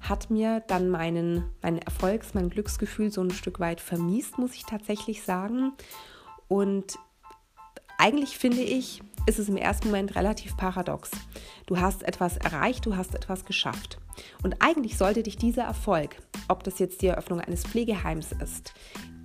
hat 0.00 0.30
mir 0.30 0.60
dann 0.66 0.88
meinen, 0.88 1.44
mein 1.62 1.78
Erfolgs-, 1.78 2.34
mein 2.34 2.50
Glücksgefühl 2.50 3.10
so 3.10 3.22
ein 3.22 3.30
Stück 3.30 3.60
weit 3.60 3.80
vermiest, 3.80 4.38
muss 4.38 4.54
ich 4.54 4.64
tatsächlich 4.64 5.22
sagen. 5.22 5.72
Und 6.48 6.98
eigentlich 7.98 8.38
finde 8.38 8.62
ich, 8.62 9.02
ist 9.26 9.38
es 9.38 9.48
im 9.48 9.56
ersten 9.56 9.88
Moment 9.88 10.16
relativ 10.16 10.56
paradox. 10.56 11.10
Du 11.66 11.78
hast 11.78 12.02
etwas 12.02 12.38
erreicht, 12.38 12.86
du 12.86 12.96
hast 12.96 13.14
etwas 13.14 13.44
geschafft. 13.44 13.98
Und 14.42 14.56
eigentlich 14.60 14.96
sollte 14.96 15.22
dich 15.22 15.36
dieser 15.36 15.64
Erfolg, 15.64 16.16
ob 16.48 16.64
das 16.64 16.78
jetzt 16.78 17.02
die 17.02 17.08
Eröffnung 17.08 17.40
eines 17.40 17.64
Pflegeheims 17.64 18.32
ist, 18.32 18.72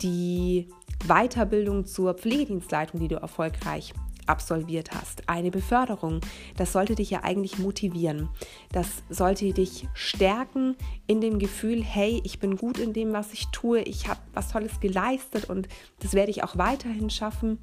die 0.01 0.67
Weiterbildung 1.07 1.85
zur 1.85 2.13
Pflegedienstleitung, 2.13 2.99
die 2.99 3.07
du 3.07 3.15
erfolgreich 3.15 3.93
absolviert 4.27 4.91
hast, 4.91 5.27
eine 5.27 5.51
Beförderung, 5.51 6.21
das 6.57 6.71
sollte 6.71 6.95
dich 6.95 7.09
ja 7.09 7.23
eigentlich 7.23 7.57
motivieren. 7.59 8.29
Das 8.71 9.03
sollte 9.09 9.51
dich 9.53 9.87
stärken 9.93 10.75
in 11.07 11.21
dem 11.21 11.39
Gefühl, 11.39 11.83
hey, 11.83 12.21
ich 12.23 12.39
bin 12.39 12.57
gut 12.57 12.77
in 12.77 12.93
dem, 12.93 13.13
was 13.13 13.33
ich 13.33 13.47
tue, 13.47 13.81
ich 13.81 14.07
habe 14.07 14.19
was 14.33 14.49
Tolles 14.51 14.79
geleistet 14.79 15.49
und 15.49 15.67
das 15.99 16.13
werde 16.13 16.31
ich 16.31 16.43
auch 16.43 16.57
weiterhin 16.57 17.09
schaffen. 17.09 17.59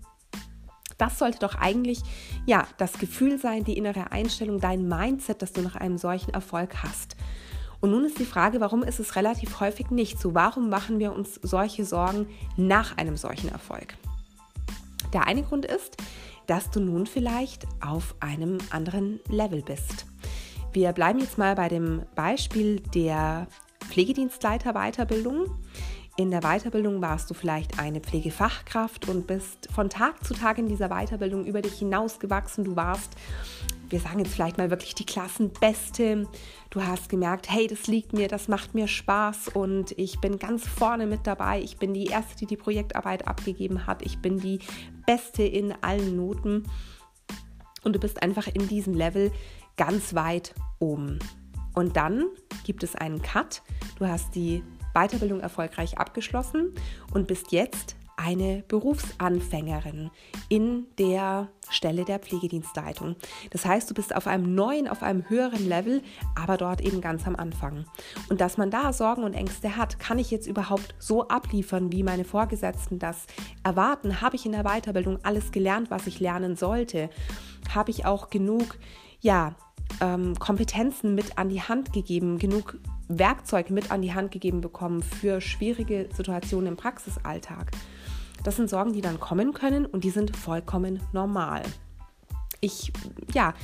Das 0.99 1.19
sollte 1.19 1.40
doch 1.40 1.57
eigentlich 1.57 2.00
ja 2.47 2.66
das 2.78 2.95
Gefühl 2.95 3.38
sein, 3.38 3.64
die 3.64 3.76
innere 3.76 4.12
Einstellung, 4.12 4.61
dein 4.61 4.87
Mindset, 4.87 5.42
dass 5.42 5.52
du 5.52 5.62
nach 5.62 5.76
einem 5.76 5.99
solchen 5.99 6.33
Erfolg 6.33 6.83
hast. 6.83 7.16
Und 7.81 7.90
nun 7.90 8.04
ist 8.04 8.21
die 8.21 8.25
Frage, 8.25 8.61
warum 8.61 8.85
ist 8.85 9.00
es 9.00 9.16
relativ 9.16 9.59
häufig 9.59 9.90
nicht 9.90 10.21
so? 10.21 10.37
Warum 10.37 10.69
machen 10.69 11.00
wir 11.00 11.12
uns 11.12 11.40
solche 11.42 11.85
Sorgen 11.85 12.28
nach 12.57 12.97
einem 12.97 13.16
solchen 13.16 13.49
Erfolg? 13.49 13.97
Der 15.12 15.26
eine 15.26 15.42
Grund 15.42 15.66
ist, 15.66 15.97
dass 16.46 16.70
du 16.70 16.80
nun 16.80 17.06
vielleicht 17.06 17.66
auf 17.80 18.14
einem 18.20 18.58
anderen 18.70 19.20
Level 19.28 19.62
bist. 19.62 20.06
Wir 20.72 20.92
bleiben 20.92 21.18
jetzt 21.18 21.37
mal 21.37 21.54
bei 21.54 21.68
dem 21.68 22.02
Beispiel 22.14 22.80
der 22.94 23.46
Pflegedienstleiter-Weiterbildung. 23.88 25.46
In 26.16 26.30
der 26.30 26.40
Weiterbildung 26.40 27.00
warst 27.00 27.30
du 27.30 27.34
vielleicht 27.34 27.78
eine 27.78 28.00
Pflegefachkraft 28.00 29.08
und 29.08 29.26
bist 29.26 29.68
von 29.72 29.88
Tag 29.88 30.22
zu 30.25 30.34
Tag 30.34 30.58
in 30.58 30.68
dieser 30.68 30.88
Weiterbildung 30.88 31.46
über 31.46 31.62
dich 31.62 31.78
hinausgewachsen. 31.78 32.64
Du 32.64 32.76
warst, 32.76 33.12
wir 33.88 33.99
sagen 33.99 34.18
jetzt 34.18 34.34
vielleicht 34.34 34.58
mal 34.58 34.70
wirklich 34.70 34.94
die 34.94 35.06
Klassenbeste. 35.06 36.28
Du 36.68 36.82
hast 36.82 37.08
gemerkt, 37.08 37.50
hey, 37.50 37.66
das 37.66 37.87
liegt 37.87 38.12
mir, 38.12 38.28
das 38.28 38.49
macht 38.49 38.75
mir 38.75 38.88
Spaß 38.88 39.49
und 39.49 39.92
ich 39.99 40.20
bin 40.20 40.38
ganz 40.38 40.66
vorne 40.66 41.06
mit 41.06 41.26
dabei. 41.26 41.62
Ich 41.62 41.78
bin 41.78 41.94
die 41.94 42.06
Erste, 42.06 42.37
die 42.37 42.46
die 42.46 42.56
Projektarbeit 42.56 43.26
abgegeben 43.26 43.87
hat. 43.87 44.02
Ich 44.02 44.18
bin 44.18 44.38
die 44.38 44.58
Beste 45.06 45.42
in 45.42 45.73
allen 45.82 46.16
Noten. 46.16 46.64
Und 47.85 47.94
du 47.94 47.99
bist 47.99 48.23
einfach 48.23 48.47
in 48.47 48.68
diesem 48.68 48.94
Level 48.94 49.32
ganz 49.76 50.14
weit 50.14 50.54
oben. 50.78 51.18
Und 51.75 51.97
dann 51.97 52.26
gibt 52.64 52.82
es 52.82 52.94
einen 52.94 53.23
Cut. 53.23 53.62
Du 53.99 54.06
hast 54.06 54.35
die 54.35 54.62
Weiterbildung 54.94 55.40
erfolgreich 55.40 55.99
abgeschlossen 55.99 56.75
und 57.12 57.26
bist 57.26 57.50
jetzt 57.52 57.97
eine 58.23 58.62
Berufsanfängerin 58.69 60.11
in 60.49 60.87
der 60.99 61.49
Stelle 61.71 62.05
der 62.05 62.19
Pflegedienstleitung. 62.19 63.17
Das 63.50 63.64
heißt, 63.64 63.91
du 63.91 63.95
bist 63.95 64.14
auf 64.14 64.26
einem 64.26 64.55
neuen, 64.55 64.88
auf 64.88 65.02
einem 65.02 65.29
höheren 65.29 65.67
Level, 65.67 66.02
aber 66.35 66.57
dort 66.57 66.81
eben 66.81 67.00
ganz 67.00 67.26
am 67.26 67.35
Anfang. 67.35 67.85
Und 68.29 68.41
dass 68.41 68.59
man 68.59 68.71
da 68.71 68.93
Sorgen 68.93 69.25
und 69.25 69.35
Ängste 69.35 69.76
hat, 69.76 69.99
kann 69.99 70.19
ich 70.19 70.31
jetzt 70.31 70.47
überhaupt 70.47 70.95
so 70.99 71.29
abliefern, 71.29 71.91
wie 71.93 72.02
meine 72.02 72.25
Vorgesetzten 72.25 72.99
das 72.99 73.26
erwarten? 73.64 74.21
Habe 74.21 74.37
ich 74.37 74.47
in 74.47 74.52
der 74.52 74.64
Weiterbildung 74.64 75.19
alles 75.25 75.50
gelernt, 75.50 75.91
was 75.91 76.07
ich 76.07 76.21
lernen 76.21 76.57
sollte? 76.57 77.11
Habe 77.75 77.91
ich 77.91 78.05
auch 78.05 78.31
genug, 78.31 78.79
ja, 79.21 79.55
ähm, 80.00 80.38
Kompetenzen 80.38 81.14
mit 81.14 81.38
an 81.38 81.49
die 81.49 81.62
Hand 81.62 81.93
gegeben, 81.93 82.38
genug 82.38 82.79
Werkzeug 83.09 83.71
mit 83.71 83.91
an 83.91 84.02
die 84.02 84.14
Hand 84.14 84.31
gegeben 84.31 84.61
bekommen 84.61 85.02
für 85.02 85.41
schwierige 85.41 86.09
Situationen 86.14 86.69
im 86.69 86.76
Praxisalltag. 86.76 87.73
Das 88.44 88.56
sind 88.56 88.68
Sorgen, 88.68 88.92
die 88.92 89.00
dann 89.00 89.20
kommen 89.20 89.52
können 89.52 89.87
und 89.87 90.04
die 90.04 90.11
sind 90.11 90.37
vollkommen 90.37 91.00
normal. 91.12 91.62
Ich 92.61 92.92
ja, 93.34 93.54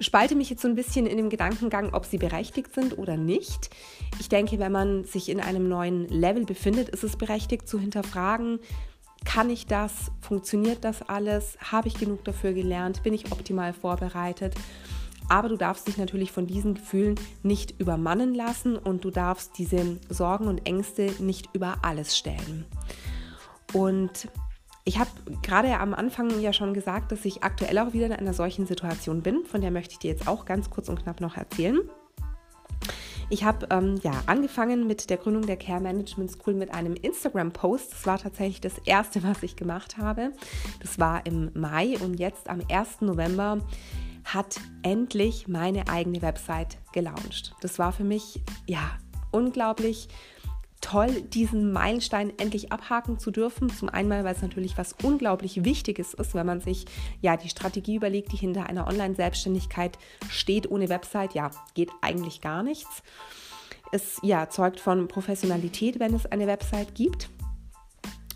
spalte 0.00 0.34
mich 0.34 0.50
jetzt 0.50 0.62
so 0.62 0.68
ein 0.68 0.74
bisschen 0.74 1.06
in 1.06 1.16
dem 1.16 1.30
Gedankengang, 1.30 1.94
ob 1.94 2.04
sie 2.04 2.18
berechtigt 2.18 2.74
sind 2.74 2.98
oder 2.98 3.16
nicht. 3.16 3.70
Ich 4.18 4.28
denke, 4.28 4.58
wenn 4.58 4.72
man 4.72 5.04
sich 5.04 5.28
in 5.28 5.40
einem 5.40 5.68
neuen 5.68 6.08
Level 6.08 6.44
befindet, 6.44 6.88
ist 6.88 7.04
es 7.04 7.16
berechtigt 7.16 7.68
zu 7.68 7.78
hinterfragen, 7.78 8.58
kann 9.24 9.50
ich 9.50 9.66
das? 9.66 9.92
Funktioniert 10.20 10.84
das 10.84 11.02
alles? 11.02 11.58
Habe 11.60 11.88
ich 11.88 11.94
genug 11.94 12.24
dafür 12.24 12.52
gelernt? 12.52 13.02
Bin 13.02 13.14
ich 13.14 13.32
optimal 13.32 13.72
vorbereitet? 13.72 14.54
Aber 15.28 15.48
du 15.48 15.56
darfst 15.56 15.86
dich 15.86 15.98
natürlich 15.98 16.32
von 16.32 16.46
diesen 16.46 16.74
Gefühlen 16.74 17.16
nicht 17.42 17.78
übermannen 17.78 18.34
lassen 18.34 18.76
und 18.76 19.04
du 19.04 19.10
darfst 19.10 19.58
diese 19.58 19.98
Sorgen 20.08 20.46
und 20.48 20.66
Ängste 20.66 21.12
nicht 21.18 21.50
über 21.52 21.78
alles 21.82 22.16
stellen. 22.16 22.64
Und 23.72 24.28
ich 24.84 24.98
habe 24.98 25.10
gerade 25.42 25.78
am 25.78 25.92
Anfang 25.92 26.40
ja 26.40 26.52
schon 26.52 26.72
gesagt, 26.72 27.12
dass 27.12 27.24
ich 27.24 27.42
aktuell 27.42 27.78
auch 27.78 27.92
wieder 27.92 28.06
in 28.06 28.12
einer 28.12 28.32
solchen 28.32 28.66
Situation 28.66 29.22
bin. 29.22 29.44
Von 29.44 29.60
der 29.60 29.70
möchte 29.70 29.92
ich 29.92 29.98
dir 29.98 30.10
jetzt 30.10 30.26
auch 30.26 30.46
ganz 30.46 30.70
kurz 30.70 30.88
und 30.88 31.02
knapp 31.02 31.20
noch 31.20 31.36
erzählen. 31.36 31.80
Ich 33.30 33.44
habe 33.44 33.66
ähm, 33.70 34.00
ja 34.02 34.12
angefangen 34.24 34.86
mit 34.86 35.10
der 35.10 35.18
Gründung 35.18 35.44
der 35.44 35.58
Care 35.58 35.82
Management 35.82 36.30
School 36.30 36.54
mit 36.54 36.72
einem 36.72 36.94
Instagram-Post. 36.94 37.92
Das 37.92 38.06
war 38.06 38.18
tatsächlich 38.18 38.62
das 38.62 38.78
erste, 38.86 39.22
was 39.22 39.42
ich 39.42 39.56
gemacht 39.56 39.98
habe. 39.98 40.32
Das 40.80 40.98
war 40.98 41.26
im 41.26 41.50
Mai 41.52 41.98
und 41.98 42.18
jetzt 42.18 42.48
am 42.48 42.62
1. 42.70 43.02
November 43.02 43.58
hat 44.24 44.58
endlich 44.82 45.48
meine 45.48 45.88
eigene 45.88 46.22
Website 46.22 46.78
gelauncht. 46.92 47.54
Das 47.60 47.78
war 47.78 47.92
für 47.92 48.04
mich 48.04 48.40
ja 48.66 48.80
unglaublich 49.30 50.08
toll, 50.80 51.22
diesen 51.22 51.72
Meilenstein 51.72 52.32
endlich 52.38 52.72
abhaken 52.72 53.18
zu 53.18 53.30
dürfen. 53.30 53.70
Zum 53.70 53.88
einen, 53.88 54.10
weil 54.10 54.26
es 54.26 54.42
natürlich 54.42 54.78
was 54.78 54.94
unglaublich 55.02 55.64
Wichtiges 55.64 56.14
ist, 56.14 56.34
wenn 56.34 56.46
man 56.46 56.60
sich 56.60 56.86
ja 57.20 57.36
die 57.36 57.48
Strategie 57.48 57.96
überlegt, 57.96 58.32
die 58.32 58.36
hinter 58.36 58.66
einer 58.66 58.86
Online-Selbstständigkeit 58.86 59.98
steht. 60.28 60.70
Ohne 60.70 60.88
Website, 60.88 61.34
ja, 61.34 61.50
geht 61.74 61.90
eigentlich 62.00 62.40
gar 62.40 62.62
nichts. 62.62 63.02
Es 63.90 64.18
ja, 64.22 64.48
zeugt 64.48 64.80
von 64.80 65.08
Professionalität, 65.08 65.98
wenn 65.98 66.14
es 66.14 66.26
eine 66.26 66.46
Website 66.46 66.94
gibt. 66.94 67.28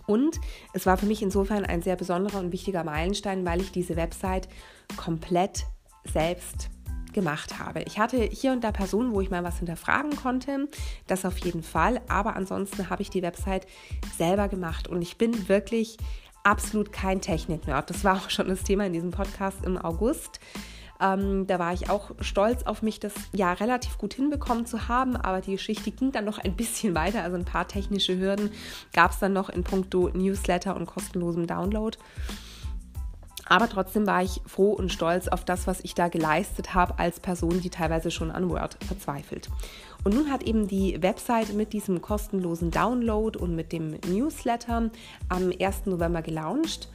Und 0.07 0.41
es 0.73 0.87
war 0.87 0.97
für 0.97 1.07
mich 1.07 1.23
insofern 1.23 1.65
ein 1.65 1.83
sehr 1.83 1.97
besonderer 1.97 2.41
und 2.41 2.53
wichtiger 2.53 2.83
Meilenstein, 2.85 3.45
weil 3.45 3.61
ich 3.61 3.71
diese 3.71 3.97
Website 3.97 4.49
komplett 4.97 5.65
selbst 6.05 6.72
gemacht 7.13 7.59
habe. 7.59 7.83
Ich 7.83 7.99
hatte 7.99 8.19
hier 8.19 8.53
und 8.53 8.63
da 8.63 8.73
Personen, 8.73 9.13
wo 9.13 9.21
ich 9.21 9.31
mal 9.31 9.45
was 9.45 9.59
hinterfragen 9.59 10.17
konnte, 10.17 10.69
das 11.07 11.25
auf 11.25 11.39
jeden 11.39 11.63
Fall, 11.63 12.01
aber 12.09 12.37
ansonsten 12.37 12.91
habe 12.91 13.03
ich 13.03 13.11
die 13.11 13.23
Website 13.23 13.67
selber 14.17 14.49
gemacht 14.49 14.89
und 14.89 15.03
ich 15.03 15.17
bin 15.17 15.49
wirklich 15.49 15.97
absolut 16.45 16.93
kein 16.93 17.21
Technik-Nerd. 17.21 17.91
Das 17.91 18.05
war 18.05 18.17
auch 18.17 18.31
schon 18.31 18.49
das 18.49 18.65
Thema 18.65 18.87
in 18.87 18.93
diesem 18.93 19.11
Podcast 19.11 19.65
im 19.65 19.79
August. 19.79 20.41
Ähm, 21.01 21.47
da 21.49 21.59
war 21.59 21.73
ich 21.73 21.91
auch 21.91 22.13
stolz 22.21 22.63
auf 22.63 22.83
mich, 22.83 23.01
das 23.01 23.13
ja 23.33 23.53
relativ 23.53 23.99
gut 23.99 24.15
hinbekommen 24.15 24.67
zu 24.67 24.89
haben, 24.89 25.17
aber 25.17 25.41
die 25.41 25.53
Geschichte 25.53 25.91
ging 25.91 26.13
dann 26.13 26.25
noch 26.25 26.39
ein 26.39 26.55
bisschen 26.55 26.95
weiter. 26.95 27.23
Also 27.25 27.37
ein 27.37 27.45
paar 27.45 27.67
technische 27.67 28.19
Hürden 28.19 28.51
gab 28.93 29.11
es 29.11 29.19
dann 29.19 29.33
noch 29.33 29.49
in 29.49 29.65
puncto 29.65 30.11
Newsletter 30.11 30.77
und 30.77 30.87
kostenlosem 30.87 31.47
Download. 31.47 31.99
Aber 33.53 33.69
trotzdem 33.69 34.07
war 34.07 34.23
ich 34.23 34.41
froh 34.47 34.73
und 34.73 34.91
stolz 34.91 35.29
auf 35.29 35.45
das, 35.45 35.67
was 35.67 35.81
ich 35.81 35.95
da 35.95 36.09
geleistet 36.09 36.73
habe 36.73 36.99
als 36.99 37.21
Person, 37.21 37.61
die 37.61 37.69
teilweise 37.69 38.11
schon 38.11 38.31
an 38.31 38.49
Word 38.49 38.79
verzweifelt. 38.83 39.51
Und 40.05 40.15
nun 40.15 40.33
hat 40.33 40.43
eben 40.43 40.69
die 40.69 41.03
Website 41.03 41.53
mit 41.53 41.75
diesem 41.75 42.01
kostenlosen 42.01 42.71
Download 42.71 43.39
und 43.39 43.55
mit 43.55 43.73
dem 43.73 43.99
Newsletter 44.09 44.91
am 45.29 45.53
1. 45.61 45.85
November 45.85 46.23
gelauncht. 46.23 46.89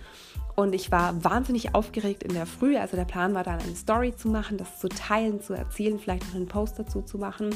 Und 0.55 0.73
ich 0.73 0.91
war 0.91 1.23
wahnsinnig 1.23 1.75
aufgeregt 1.75 2.23
in 2.23 2.33
der 2.33 2.47
Früh. 2.47 2.75
Also 2.75 2.97
der 2.97 3.05
Plan 3.05 3.35
war 3.35 3.43
dann 3.43 3.59
eine 3.59 3.75
Story 3.75 4.15
zu 4.15 4.27
machen, 4.27 4.57
das 4.57 4.79
zu 4.79 4.89
teilen, 4.89 5.43
zu 5.43 5.53
erzählen, 5.53 5.99
vielleicht 5.99 6.25
noch 6.25 6.33
einen 6.33 6.47
Post 6.47 6.79
dazu 6.79 7.03
zu 7.03 7.19
machen. 7.19 7.51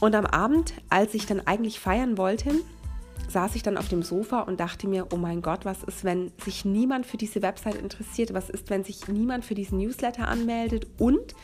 Und 0.00 0.14
am 0.14 0.26
Abend, 0.26 0.74
als 0.90 1.14
ich 1.14 1.24
dann 1.24 1.40
eigentlich 1.46 1.80
feiern 1.80 2.18
wollte, 2.18 2.50
saß 3.34 3.56
ich 3.56 3.62
dann 3.62 3.76
auf 3.76 3.88
dem 3.88 4.02
Sofa 4.02 4.40
und 4.40 4.60
dachte 4.60 4.88
mir, 4.88 5.08
oh 5.12 5.16
mein 5.16 5.42
Gott, 5.42 5.64
was 5.64 5.82
ist, 5.82 6.04
wenn 6.04 6.32
sich 6.42 6.64
niemand 6.64 7.04
für 7.04 7.16
diese 7.16 7.42
Website 7.42 7.74
interessiert? 7.74 8.32
Was 8.32 8.48
ist, 8.48 8.70
wenn 8.70 8.84
sich 8.84 9.08
niemand 9.08 9.44
für 9.44 9.56
diesen 9.56 9.78
Newsletter 9.78 10.28
anmeldet? 10.28 10.86
Und, 10.98 11.34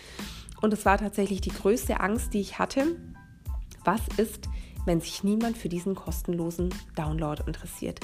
und 0.62 0.72
es 0.72 0.86
war 0.86 0.98
tatsächlich 0.98 1.40
die 1.40 1.50
größte 1.50 2.00
Angst, 2.00 2.32
die 2.32 2.40
ich 2.40 2.58
hatte, 2.58 2.96
was 3.84 4.00
ist, 4.16 4.48
wenn 4.86 5.00
sich 5.00 5.24
niemand 5.24 5.58
für 5.58 5.68
diesen 5.68 5.96
kostenlosen 5.96 6.72
Download 6.94 7.42
interessiert? 7.44 7.98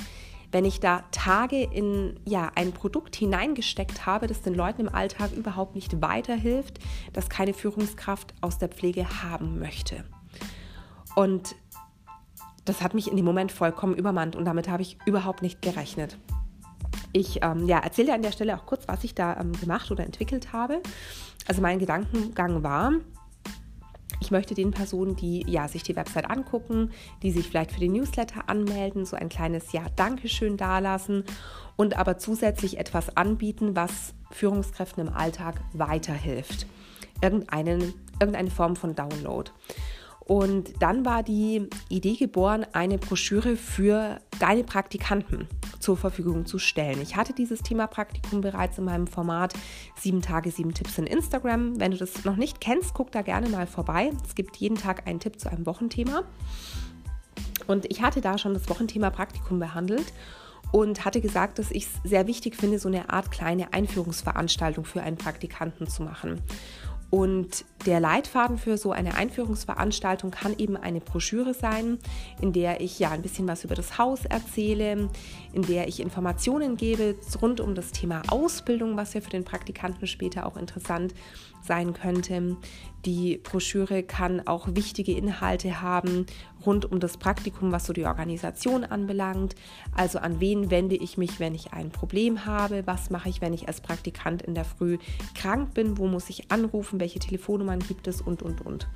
Wenn 0.51 0.65
ich 0.65 0.81
da 0.81 1.05
Tage 1.13 1.63
in 1.63 2.19
ja, 2.25 2.51
ein 2.57 2.73
Produkt 2.73 3.15
hineingesteckt 3.15 4.05
habe, 4.05 4.27
das 4.27 4.43
den 4.43 4.55
Leuten 4.55 4.83
im 4.83 4.95
Alltag 4.95 5.33
überhaupt 5.33 5.77
nicht 5.77 6.03
weiterhilft, 6.03 6.81
das 7.13 7.29
keine 7.29 7.55
Führungskraft 7.55 8.35
aus 8.41 8.59
der 8.59 8.69
Pflege 8.69 9.23
haben 9.23 9.61
möchte. 9.61 10.05
Und 11.15 11.55
das 12.67 12.83
hat 12.83 12.95
mich 12.95 13.09
in 13.09 13.17
dem 13.17 13.25
Moment 13.25 13.53
vollkommen 13.53 13.95
übermannt 13.95 14.37
und 14.37 14.45
damit 14.45 14.69
habe 14.69 14.83
ich 14.83 14.99
überhaupt 15.07 15.41
nicht 15.41 15.63
gerechnet. 15.63 16.19
Ich 17.13 17.43
ähm, 17.43 17.67
ja, 17.67 17.79
erzähle 17.79 18.13
an 18.13 18.23
der 18.23 18.33
Stelle 18.33 18.57
auch 18.57 18.67
kurz, 18.67 18.87
was 18.89 19.05
ich 19.05 19.15
da 19.15 19.41
ähm, 19.41 19.53
gemacht 19.53 19.91
oder 19.91 20.05
entwickelt 20.05 20.53
habe. 20.53 20.83
Also 21.47 21.63
mein 21.63 21.79
Gedankengang 21.79 22.63
war, 22.63 22.93
ich 24.21 24.31
möchte 24.31 24.55
den 24.55 24.71
Personen, 24.71 25.17
die 25.17 25.45
ja, 25.49 25.69
sich 25.69 25.83
die 25.83 25.97
Website 25.97 26.31
angucken, 26.31 26.91
die 27.23 27.31
sich 27.31 27.49
vielleicht 27.49 27.73
für 27.73 27.81
den 27.81 27.93
Newsletter 27.93 28.49
anmelden, 28.49 29.05
so 29.05 29.17
ein 29.17 29.29
kleines 29.29 29.73
Ja, 29.73 29.83
Dankeschön 29.95 30.57
dalassen 30.57 31.25
und 31.77 31.99
aber 31.99 32.19
zusätzlich 32.19 32.79
etwas 32.79 33.17
anbieten, 33.17 33.77
was 33.77 34.15
Führungskräften 34.31 35.07
im 35.07 35.15
Alltag 35.15 35.61
weiterhilft. 35.73 36.67
Irgendeinen, 37.23 37.95
irgendeine 38.21 38.51
Form 38.51 38.77
von 38.77 38.95
Download. 38.95 39.51
Und 40.27 40.83
dann 40.83 41.05
war 41.05 41.23
die 41.23 41.69
Idee 41.89 42.17
geboren, 42.17 42.67
eine 42.73 42.99
Broschüre 42.99 43.57
für 43.57 44.19
deine 44.41 44.65
Praktikanten 44.65 45.47
zur 45.79 45.97
Verfügung 45.97 46.47
zu 46.47 46.59
stellen. 46.59 47.01
Ich 47.01 47.15
hatte 47.15 47.33
dieses 47.33 47.63
Thema 47.63 47.87
Praktikum 47.87 48.41
bereits 48.41 48.77
in 48.79 48.85
meinem 48.85 49.07
Format 49.07 49.55
7 50.01 50.23
Tage, 50.23 50.51
7 50.51 50.75
Tipps 50.75 50.99
in 50.99 51.07
Instagram. 51.07 51.79
Wenn 51.79 51.93
du 51.93 51.97
das 51.97 52.25
noch 52.25 52.35
nicht 52.35 52.61
kennst, 52.61 52.93
guck 52.93 53.13
da 53.13 53.23
gerne 53.23 53.49
mal 53.49 53.69
vorbei. 53.69 54.11
Es 54.27 54.35
gibt 54.35 54.57
jeden 54.57 54.77
Tag 54.77 55.07
einen 55.07 55.21
Tipp 55.21 55.39
zu 55.39 55.49
einem 55.49 55.65
Wochenthema. 55.65 56.25
Und 57.69 57.89
ich 57.91 58.03
hatte 58.03 58.21
da 58.21 58.37
schon 58.37 58.55
das 58.55 58.69
Wochenthema 58.69 59.11
Praktikum 59.11 59.61
behandelt 59.61 60.13
und 60.73 61.05
hatte 61.05 61.21
gesagt, 61.21 61.61
dass 61.61 61.71
ich 61.71 61.85
es 61.85 62.11
sehr 62.11 62.27
wichtig 62.27 62.57
finde, 62.57 62.81
so 62.81 62.89
eine 62.89 63.11
Art 63.11 63.31
kleine 63.31 63.73
Einführungsveranstaltung 63.73 64.85
für 64.85 65.03
einen 65.03 65.17
Praktikanten 65.17 65.87
zu 65.87 66.03
machen. 66.03 66.43
Und 67.11 67.65
der 67.87 68.01
Leitfaden 68.01 68.59
für 68.59 68.77
so 68.77 68.91
eine 68.91 69.15
Einführungsveranstaltung 69.15 70.33
kann 70.33 70.59
eben 70.59 70.77
eine 70.77 71.01
Broschüre 71.01 71.55
sein, 71.55 71.99
in 72.41 72.53
der 72.53 72.81
ich 72.81 72.99
ja 72.99 73.11
ein 73.11 73.23
bisschen 73.23 73.47
was 73.47 73.65
über 73.65 73.75
das 73.75 73.97
Haus 73.97 74.25
erzähle, 74.25 75.09
in 75.57 75.63
der 75.63 75.89
ich 75.89 76.01
Informationen 76.01 76.77
gebe 76.77 77.15
rund 77.41 77.61
um 77.63 77.75
das 77.75 77.91
Thema 77.91 78.21
Ausbildung, 78.29 78.99
was 78.99 79.15
ja 79.15 79.23
für 79.23 79.31
den 79.31 79.43
Praktikanten 79.43 80.07
später 80.07 80.45
auch 80.45 80.59
interessant 80.59 81.15
sein 81.63 81.95
könnte. 81.95 82.59
Die 83.07 83.39
Broschüre 83.39 84.03
kann 84.03 84.47
auch 84.47 84.69
wichtige 84.73 85.17
Inhalte 85.17 85.81
haben 85.81 86.27
rund 86.67 86.85
um 86.85 87.01
das 87.01 87.17
Praktikum, 87.17 87.73
was 87.73 87.87
so 87.87 87.95
die 87.95 88.05
Organisation 88.05 88.85
anbelangt. 88.85 89.55
Also 89.95 90.19
an 90.19 90.41
wen 90.41 90.71
wende 90.71 90.95
ich 90.95 91.17
mich, 91.17 91.41
wenn 91.41 91.55
ich 91.55 91.73
ein 91.73 91.89
Problem 91.89 92.45
habe? 92.45 92.83
Was 92.87 93.09
mache 93.09 93.31
ich, 93.31 93.41
wenn 93.41 93.55
ich 93.55 93.67
als 93.67 93.81
Praktikant 93.81 94.43
in 94.43 94.55
der 94.55 94.67
Früh 94.67 94.99
krank 95.35 95.73
bin? 95.73 95.97
Wo 95.97 96.07
muss 96.07 96.29
ich 96.29 96.51
anrufen? 96.51 97.01
Welche 97.01 97.19
Telefonnummern 97.19 97.81
gibt 97.81 98.09
es? 98.09 98.21
Und, 98.21 98.43
und, 98.43 98.61
und. 98.61 98.89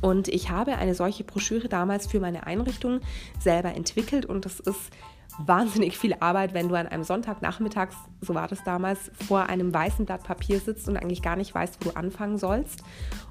Und 0.00 0.26
ich 0.26 0.50
habe 0.50 0.76
eine 0.76 0.94
solche 0.96 1.22
Broschüre 1.22 1.68
damals 1.68 2.08
für 2.08 2.18
meine 2.18 2.46
Einrichtung 2.46 3.00
selber 3.38 3.74
entwickelt 3.74 4.26
und 4.26 4.44
das 4.44 4.58
ist 4.58 4.90
wahnsinnig 5.38 5.96
viel 5.96 6.14
Arbeit, 6.20 6.54
wenn 6.54 6.68
du 6.68 6.74
an 6.74 6.86
einem 6.86 7.04
Sonntagnachmittag, 7.04 7.88
so 8.20 8.34
war 8.34 8.48
das 8.48 8.62
damals, 8.64 9.10
vor 9.26 9.46
einem 9.46 9.72
weißen 9.72 10.04
Blatt 10.04 10.24
Papier 10.24 10.60
sitzt 10.60 10.88
und 10.88 10.96
eigentlich 10.96 11.22
gar 11.22 11.36
nicht 11.36 11.54
weißt, 11.54 11.78
wo 11.80 11.90
du 11.90 11.96
anfangen 11.96 12.38
sollst. 12.38 12.82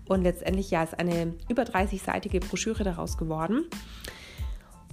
Und 0.06 0.24
letztendlich 0.24 0.72
ja 0.72 0.84
ist 0.84 1.00
eine 1.00 1.34
über 1.50 1.64
30-seitige 1.64 2.40
Broschüre 2.40 2.84
daraus 2.84 3.18
geworden. 3.18 3.66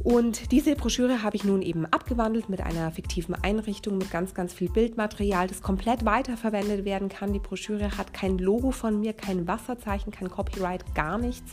Und 0.05 0.53
diese 0.53 0.77
Broschüre 0.77 1.23
habe 1.25 1.37
ich 1.37 1.45
nun 1.45 1.61
eben 1.61 1.85
abgewandelt 1.87 2.49
mit 2.49 2.61
einer 2.61 2.93
fiktiven 2.93 3.35
Einrichtung, 3.35 3.99
mit 3.99 4.11
ganz, 4.11 4.33
ganz 4.33 4.55
viel 4.55 4.71
Bildmaterial, 4.71 5.49
das 5.49 5.61
komplett 5.61 6.05
weiterverwendet 6.05 6.85
werden 6.85 7.09
kann. 7.09 7.33
Die 7.33 7.41
Broschüre 7.41 7.99
hat 7.99 8.15
kein 8.15 8.39
Logo 8.39 8.71
von 8.71 9.01
mir, 9.01 9.13
kein 9.13 9.49
Wasserzeichen, 9.49 10.13
kein 10.13 10.31
Copyright, 10.31 10.95
gar 10.95 11.19
nichts. 11.19 11.53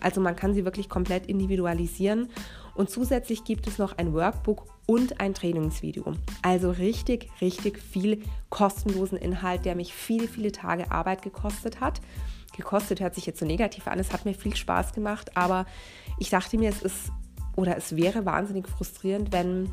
Also 0.00 0.20
man 0.20 0.36
kann 0.36 0.54
sie 0.54 0.64
wirklich 0.64 0.88
komplett 0.88 1.26
individualisieren. 1.26 2.28
Und 2.74 2.90
zusätzlich 2.90 3.42
gibt 3.44 3.66
es 3.66 3.78
noch 3.78 3.98
ein 3.98 4.14
Workbook 4.14 4.66
und 4.90 5.20
ein 5.20 5.34
Trainingsvideo. 5.34 6.14
Also 6.42 6.72
richtig, 6.72 7.30
richtig 7.40 7.78
viel 7.78 8.24
kostenlosen 8.48 9.16
Inhalt, 9.16 9.64
der 9.64 9.76
mich 9.76 9.94
viele, 9.94 10.26
viele 10.26 10.50
Tage 10.50 10.90
Arbeit 10.90 11.22
gekostet 11.22 11.78
hat. 11.78 12.00
Gekostet 12.56 12.98
hört 12.98 13.14
sich 13.14 13.24
jetzt 13.24 13.38
so 13.38 13.46
negativ 13.46 13.86
an, 13.86 14.00
es 14.00 14.12
hat 14.12 14.24
mir 14.24 14.34
viel 14.34 14.56
Spaß 14.56 14.92
gemacht, 14.92 15.36
aber 15.36 15.64
ich 16.18 16.28
dachte 16.28 16.58
mir, 16.58 16.70
es 16.70 16.82
ist 16.82 17.12
oder 17.54 17.76
es 17.76 17.94
wäre 17.94 18.26
wahnsinnig 18.26 18.66
frustrierend, 18.66 19.30
wenn 19.30 19.70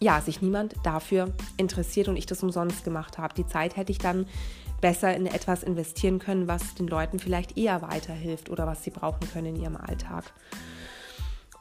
ja, 0.00 0.20
sich 0.20 0.42
niemand 0.42 0.74
dafür 0.82 1.32
interessiert 1.56 2.08
und 2.08 2.16
ich 2.16 2.26
das 2.26 2.42
umsonst 2.42 2.84
gemacht 2.84 3.16
habe. 3.16 3.32
Die 3.32 3.46
Zeit 3.46 3.78
hätte 3.78 3.90
ich 3.90 3.98
dann 3.98 4.26
besser 4.82 5.16
in 5.16 5.24
etwas 5.24 5.62
investieren 5.62 6.18
können, 6.18 6.46
was 6.46 6.74
den 6.74 6.88
Leuten 6.88 7.18
vielleicht 7.18 7.56
eher 7.56 7.80
weiterhilft 7.80 8.50
oder 8.50 8.66
was 8.66 8.84
sie 8.84 8.90
brauchen 8.90 9.26
können 9.32 9.56
in 9.56 9.62
ihrem 9.62 9.76
Alltag. 9.78 10.24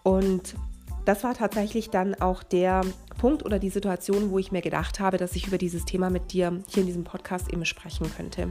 Und 0.04 0.56
das 1.06 1.24
war 1.24 1.34
tatsächlich 1.34 1.90
dann 1.90 2.16
auch 2.16 2.44
der 2.44 2.82
Punkt 3.18 3.46
oder 3.46 3.60
die 3.60 3.70
Situation, 3.70 4.32
wo 4.32 4.40
ich 4.40 4.52
mir 4.52 4.62
gedacht 4.62 5.00
habe, 5.00 5.18
dass 5.18 5.36
ich 5.36 5.48
über 5.48 5.58
dieses 5.58 5.86
Thema 5.86 6.10
mit 6.10 6.34
dir 6.34 6.64
hier 6.68 6.82
in 6.82 6.88
diesem 6.88 7.04
Podcast 7.04 7.54
eben 7.54 7.66
sprechen 7.66 8.12
könnte. 8.16 8.50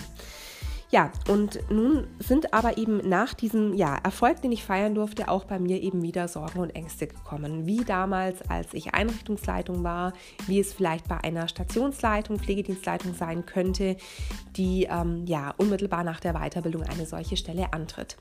Ja, 0.95 1.11
und 1.27 1.59
nun 1.69 2.07
sind 2.19 2.53
aber 2.53 2.77
eben 2.77 3.09
nach 3.09 3.33
diesem 3.33 3.73
ja, 3.73 3.97
Erfolg, 4.01 4.41
den 4.41 4.53
ich 4.53 4.63
feiern 4.63 4.95
durfte, 4.95 5.27
auch 5.27 5.43
bei 5.43 5.59
mir 5.59 5.81
eben 5.81 6.01
wieder 6.01 6.29
Sorgen 6.29 6.61
und 6.61 6.73
Ängste 6.73 7.05
gekommen. 7.05 7.65
Wie 7.65 7.83
damals, 7.83 8.41
als 8.49 8.73
ich 8.73 8.93
Einrichtungsleitung 8.93 9.83
war, 9.83 10.13
wie 10.47 10.57
es 10.57 10.71
vielleicht 10.71 11.09
bei 11.09 11.17
einer 11.21 11.49
Stationsleitung, 11.49 12.39
Pflegedienstleitung 12.39 13.13
sein 13.13 13.45
könnte, 13.45 13.97
die 14.55 14.87
ähm, 14.89 15.25
ja 15.25 15.53
unmittelbar 15.57 16.05
nach 16.05 16.21
der 16.21 16.31
Weiterbildung 16.31 16.83
eine 16.83 17.05
solche 17.05 17.35
Stelle 17.35 17.73
antritt. 17.73 18.15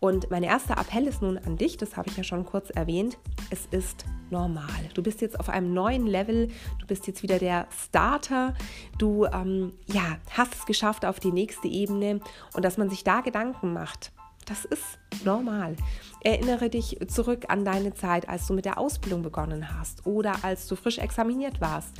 Und 0.00 0.30
mein 0.30 0.42
erster 0.42 0.78
Appell 0.78 1.06
ist 1.06 1.20
nun 1.20 1.36
an 1.36 1.58
dich, 1.58 1.76
das 1.76 1.96
habe 1.98 2.08
ich 2.08 2.16
ja 2.16 2.24
schon 2.24 2.46
kurz 2.46 2.70
erwähnt, 2.70 3.18
es 3.50 3.66
ist 3.70 4.06
normal. 4.30 4.88
Du 4.94 5.02
bist 5.02 5.20
jetzt 5.20 5.38
auf 5.38 5.50
einem 5.50 5.74
neuen 5.74 6.06
Level, 6.06 6.48
du 6.78 6.86
bist 6.86 7.06
jetzt 7.06 7.22
wieder 7.22 7.38
der 7.38 7.66
Starter, 7.70 8.54
du 8.96 9.26
ähm, 9.26 9.74
ja, 9.86 10.16
hast 10.30 10.54
es 10.54 10.64
geschafft 10.64 11.04
auf 11.04 11.20
die 11.20 11.32
nächste 11.32 11.68
Ebene 11.68 12.09
und 12.54 12.64
dass 12.64 12.78
man 12.78 12.90
sich 12.90 13.04
da 13.04 13.20
Gedanken 13.20 13.72
macht, 13.72 14.12
das 14.46 14.64
ist 14.64 14.98
normal. 15.24 15.76
Erinnere 16.22 16.70
dich 16.70 16.98
zurück 17.08 17.44
an 17.48 17.64
deine 17.64 17.94
Zeit, 17.94 18.28
als 18.28 18.46
du 18.46 18.54
mit 18.54 18.64
der 18.64 18.78
Ausbildung 18.78 19.22
begonnen 19.22 19.78
hast 19.78 20.06
oder 20.06 20.44
als 20.44 20.66
du 20.66 20.76
frisch 20.76 20.98
examiniert 20.98 21.60
warst. 21.60 21.94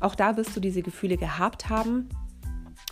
Auch 0.00 0.14
da 0.14 0.36
wirst 0.36 0.56
du 0.56 0.60
diese 0.60 0.82
Gefühle 0.82 1.16
gehabt 1.16 1.68
haben 1.68 2.08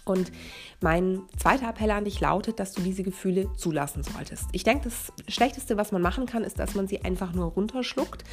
und 0.04 0.33
mein 0.80 1.22
zweiter 1.37 1.68
Appell 1.68 1.90
an 1.90 2.04
dich 2.04 2.20
lautet, 2.20 2.59
dass 2.59 2.72
du 2.72 2.83
diese 2.83 3.02
Gefühle 3.02 3.52
zulassen 3.56 4.02
solltest. 4.02 4.46
Ich 4.52 4.64
denke, 4.64 4.85
das 4.85 5.12
Schlechteste, 5.28 5.76
was 5.76 5.92
man 5.92 6.02
machen 6.02 6.26
kann, 6.26 6.42
ist, 6.42 6.59
dass 6.59 6.74
man 6.74 6.88
sie 6.88 7.04
einfach 7.04 7.33
nur 7.33 7.46
runterschluckt. 7.46 8.24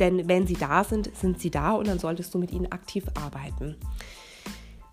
Denn 0.00 0.28
wenn 0.28 0.46
sie 0.46 0.54
da 0.54 0.84
sind, 0.84 1.14
sind 1.16 1.40
sie 1.40 1.50
da 1.50 1.72
und 1.72 1.88
dann 1.88 1.98
solltest 1.98 2.32
du 2.32 2.38
mit 2.38 2.52
ihnen 2.52 2.70
aktiv 2.70 3.04
arbeiten. 3.14 3.76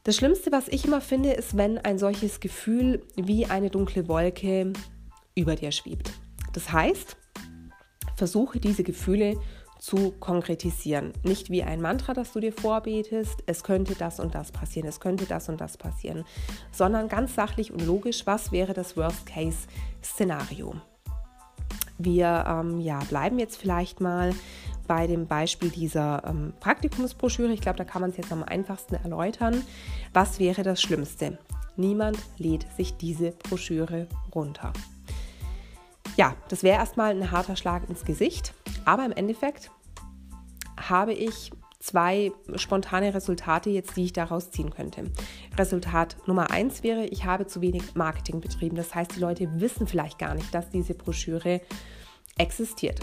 Das 0.05 0.17
Schlimmste, 0.17 0.51
was 0.51 0.67
ich 0.67 0.83
immer 0.83 0.99
finde, 0.99 1.31
ist, 1.31 1.55
wenn 1.55 1.77
ein 1.77 1.97
solches 1.97 2.41
Gefühl 2.41 3.01
wie 3.15 3.45
eine 3.45 3.69
dunkle 3.69 4.09
Wolke 4.09 4.73
über 5.33 5.55
dir 5.55 5.71
schwebt. 5.71 6.11
Das 6.51 6.73
heißt, 6.73 7.15
versuche 8.17 8.59
diese 8.59 8.83
Gefühle 8.83 9.37
zu 9.79 10.11
konkretisieren. 10.19 11.13
Nicht 11.23 11.49
wie 11.49 11.63
ein 11.63 11.81
Mantra, 11.81 12.13
das 12.13 12.33
du 12.33 12.41
dir 12.41 12.51
vorbetest, 12.51 13.43
es 13.45 13.63
könnte 13.63 13.95
das 13.95 14.19
und 14.19 14.35
das 14.35 14.51
passieren, 14.51 14.89
es 14.89 14.99
könnte 14.99 15.25
das 15.25 15.47
und 15.47 15.61
das 15.61 15.77
passieren, 15.77 16.25
sondern 16.73 17.07
ganz 17.07 17.33
sachlich 17.35 17.71
und 17.71 17.85
logisch, 17.85 18.25
was 18.25 18.51
wäre 18.51 18.73
das 18.73 18.97
Worst-Case-Szenario. 18.97 20.75
Wir 21.97 22.43
ähm, 22.45 22.81
ja, 22.81 22.99
bleiben 23.09 23.39
jetzt 23.39 23.55
vielleicht 23.55 24.01
mal 24.01 24.33
bei 24.93 25.07
dem 25.07 25.25
Beispiel 25.25 25.71
dieser 25.71 26.21
ähm, 26.23 26.53
Praktikumsbroschüre. 26.59 27.51
Ich 27.51 27.61
glaube, 27.61 27.79
da 27.79 27.83
kann 27.83 28.01
man 28.01 28.11
es 28.11 28.17
jetzt 28.17 28.31
am 28.31 28.43
einfachsten 28.43 28.93
erläutern. 28.93 29.63
Was 30.13 30.37
wäre 30.37 30.61
das 30.61 30.83
Schlimmste? 30.83 31.39
Niemand 31.75 32.19
lädt 32.37 32.67
sich 32.77 32.95
diese 32.95 33.31
Broschüre 33.31 34.07
runter. 34.35 34.71
Ja, 36.15 36.35
das 36.49 36.61
wäre 36.61 36.77
erstmal 36.77 37.15
ein 37.15 37.31
harter 37.31 37.55
Schlag 37.55 37.89
ins 37.89 38.05
Gesicht, 38.05 38.53
aber 38.85 39.03
im 39.03 39.11
Endeffekt 39.13 39.71
habe 40.79 41.13
ich 41.13 41.49
zwei 41.79 42.31
spontane 42.53 43.15
Resultate 43.15 43.71
jetzt, 43.71 43.97
die 43.97 44.03
ich 44.03 44.13
daraus 44.13 44.51
ziehen 44.51 44.69
könnte. 44.69 45.05
Resultat 45.57 46.17
Nummer 46.27 46.51
eins 46.51 46.83
wäre, 46.83 47.07
ich 47.07 47.25
habe 47.25 47.47
zu 47.47 47.61
wenig 47.61 47.95
Marketing 47.95 48.41
betrieben. 48.41 48.75
Das 48.75 48.93
heißt, 48.93 49.15
die 49.15 49.21
Leute 49.21 49.59
wissen 49.59 49.87
vielleicht 49.87 50.19
gar 50.19 50.35
nicht, 50.35 50.53
dass 50.53 50.69
diese 50.69 50.93
Broschüre 50.93 51.61
existiert. 52.37 52.99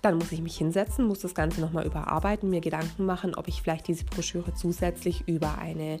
Dann 0.00 0.16
muss 0.16 0.32
ich 0.32 0.40
mich 0.40 0.56
hinsetzen, 0.56 1.06
muss 1.06 1.20
das 1.20 1.34
Ganze 1.34 1.60
nochmal 1.60 1.86
überarbeiten, 1.86 2.50
mir 2.50 2.60
Gedanken 2.60 3.04
machen, 3.04 3.34
ob 3.34 3.48
ich 3.48 3.62
vielleicht 3.62 3.88
diese 3.88 4.04
Broschüre 4.04 4.54
zusätzlich 4.54 5.28
über 5.28 5.58
eine 5.58 6.00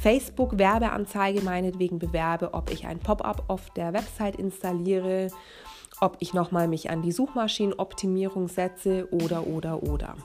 Facebook-Werbeanzeige 0.00 1.42
meinetwegen 1.42 1.98
bewerbe, 1.98 2.54
ob 2.54 2.70
ich 2.70 2.86
ein 2.86 2.98
Pop-up 2.98 3.44
auf 3.48 3.70
der 3.70 3.92
Website 3.92 4.36
installiere, 4.36 5.30
ob 6.00 6.16
ich 6.20 6.34
nochmal 6.34 6.68
mich 6.68 6.90
an 6.90 7.02
die 7.02 7.12
Suchmaschinenoptimierung 7.12 8.48
setze 8.48 9.08
oder, 9.10 9.46
oder, 9.46 9.82
oder. 9.82 10.16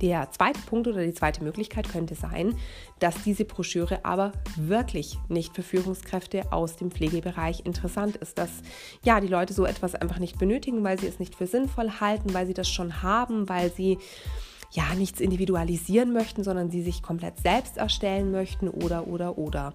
Der 0.00 0.30
zweite 0.30 0.60
Punkt 0.60 0.88
oder 0.88 1.04
die 1.04 1.12
zweite 1.12 1.44
Möglichkeit 1.44 1.88
könnte 1.88 2.14
sein, 2.14 2.56
dass 3.00 3.22
diese 3.22 3.44
Broschüre 3.44 4.04
aber 4.04 4.32
wirklich 4.56 5.18
nicht 5.28 5.54
für 5.54 5.62
Führungskräfte 5.62 6.52
aus 6.52 6.76
dem 6.76 6.90
Pflegebereich 6.90 7.66
interessant 7.66 8.16
ist, 8.16 8.38
dass 8.38 8.50
ja 9.04 9.20
die 9.20 9.28
Leute 9.28 9.52
so 9.52 9.66
etwas 9.66 9.94
einfach 9.94 10.18
nicht 10.18 10.38
benötigen, 10.38 10.82
weil 10.84 10.98
sie 10.98 11.06
es 11.06 11.18
nicht 11.18 11.34
für 11.34 11.46
sinnvoll 11.46 12.00
halten, 12.00 12.32
weil 12.32 12.46
sie 12.46 12.54
das 12.54 12.68
schon 12.68 13.02
haben, 13.02 13.48
weil 13.48 13.70
sie 13.70 13.98
ja 14.70 14.94
nichts 14.94 15.20
individualisieren 15.20 16.12
möchten, 16.12 16.44
sondern 16.44 16.70
sie 16.70 16.82
sich 16.82 17.02
komplett 17.02 17.38
selbst 17.40 17.76
erstellen 17.76 18.30
möchten 18.30 18.68
oder 18.68 19.06
oder 19.06 19.36
oder. 19.38 19.74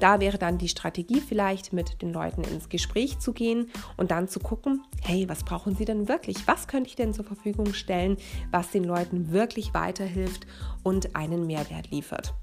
Da 0.00 0.20
wäre 0.20 0.38
dann 0.38 0.58
die 0.58 0.68
Strategie 0.68 1.20
vielleicht 1.20 1.72
mit 1.72 2.02
den 2.02 2.12
Leuten 2.12 2.42
ins 2.42 2.68
Gespräch 2.68 3.18
zu 3.18 3.32
gehen 3.32 3.70
und 3.96 4.10
dann 4.10 4.28
zu 4.28 4.40
gucken, 4.40 4.82
hey, 5.02 5.28
was 5.28 5.44
brauchen 5.44 5.76
sie 5.76 5.84
denn 5.84 6.08
wirklich? 6.08 6.36
Was 6.46 6.66
könnte 6.66 6.88
ich 6.88 6.96
denn 6.96 7.14
zur 7.14 7.24
Verfügung 7.24 7.72
stellen, 7.72 8.16
was 8.50 8.70
den 8.70 8.84
Leuten 8.84 9.30
wirklich 9.30 9.74
weiterhilft 9.74 10.46
und 10.82 11.14
einen 11.14 11.46
Mehrwert 11.46 11.90
liefert? 11.90 12.34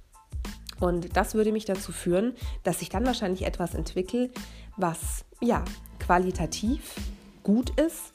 Und 0.79 1.17
das 1.17 1.33
würde 1.33 1.51
mich 1.51 1.65
dazu 1.65 1.91
führen, 1.91 2.33
dass 2.63 2.81
ich 2.81 2.89
dann 2.89 3.05
wahrscheinlich 3.05 3.45
etwas 3.45 3.75
entwickle, 3.75 4.29
was 4.77 5.25
ja 5.41 5.65
qualitativ 5.99 6.95
gut 7.43 7.71
ist, 7.79 8.13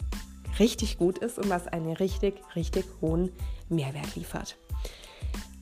richtig 0.59 0.99
gut 0.99 1.19
ist 1.19 1.39
und 1.39 1.49
was 1.51 1.69
einen 1.69 1.93
richtig, 1.93 2.35
richtig 2.55 2.85
hohen 3.01 3.33
Mehrwert 3.69 4.17
liefert. 4.17 4.57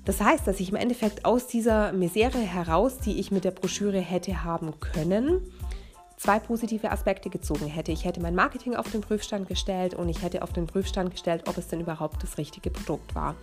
Das 0.05 0.20
heißt, 0.20 0.46
dass 0.46 0.59
ich 0.59 0.70
im 0.70 0.76
Endeffekt 0.76 1.24
aus 1.24 1.46
dieser 1.46 1.92
Misere 1.92 2.38
heraus, 2.38 2.98
die 2.98 3.20
ich 3.20 3.31
mit 3.31 3.44
der 3.44 3.52
Broschüre 3.52 4.00
hätte 4.00 4.42
haben 4.42 4.81
können, 4.81 5.52
zwei 6.16 6.38
positive 6.38 6.90
Aspekte 6.90 7.31
gezogen 7.31 7.66
hätte. 7.66 7.92
Ich 7.92 8.05
hätte 8.05 8.20
mein 8.20 8.35
Marketing 8.35 8.74
auf 8.74 8.90
den 8.90 9.00
Prüfstand 9.00 9.48
gestellt 9.48 9.94
und 9.94 10.09
ich 10.09 10.22
hätte 10.22 10.42
auf 10.42 10.52
den 10.52 10.66
Prüfstand 10.66 11.11
gestellt, 11.11 11.48
ob 11.48 11.57
es 11.59 11.68
denn 11.68 11.81
überhaupt 11.81 12.22
das 12.22 12.38
richtige 12.38 12.70
Produkt 12.70 13.14
war. 13.14 13.37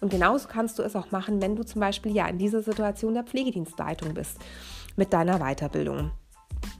Und 0.00 0.10
genauso 0.10 0.48
kannst 0.48 0.78
du 0.78 0.82
es 0.82 0.96
auch 0.96 1.10
machen, 1.10 1.40
wenn 1.40 1.56
du 1.56 1.64
zum 1.64 1.80
Beispiel 1.80 2.14
ja 2.14 2.26
in 2.26 2.38
dieser 2.38 2.62
Situation 2.62 3.14
der 3.14 3.24
Pflegedienstleitung 3.24 4.14
bist 4.14 4.38
mit 4.96 5.12
deiner 5.12 5.38
Weiterbildung. 5.38 6.10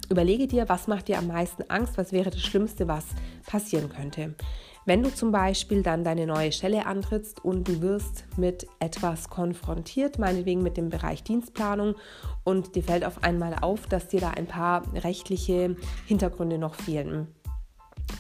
Überlege 0.09 0.46
dir, 0.46 0.68
was 0.68 0.87
macht 0.87 1.09
dir 1.09 1.18
am 1.18 1.26
meisten 1.26 1.64
Angst, 1.68 1.98
was 1.98 2.12
wäre 2.12 2.31
das 2.31 2.42
Schlimmste, 2.42 2.87
was 2.87 3.05
passieren 3.46 3.88
könnte. 3.88 4.35
Wenn 4.85 5.02
du 5.02 5.12
zum 5.12 5.33
Beispiel 5.33 5.83
dann 5.83 6.05
deine 6.05 6.29
neue 6.29 6.52
Stelle 6.52 6.87
antrittst 6.87 7.44
und 7.44 7.66
du 7.66 7.81
wirst 7.81 8.24
mit 8.37 8.68
etwas 8.79 9.29
konfrontiert, 9.29 10.20
meinetwegen 10.20 10.62
mit 10.62 10.76
dem 10.76 10.90
Bereich 10.90 11.24
Dienstplanung 11.24 11.96
und 12.44 12.76
dir 12.76 12.85
fällt 12.85 13.05
auf 13.05 13.24
einmal 13.24 13.57
auf, 13.61 13.88
dass 13.88 14.07
dir 14.07 14.20
da 14.20 14.31
ein 14.31 14.46
paar 14.46 14.85
rechtliche 14.94 15.74
Hintergründe 16.07 16.59
noch 16.59 16.76
fehlen. 16.76 17.26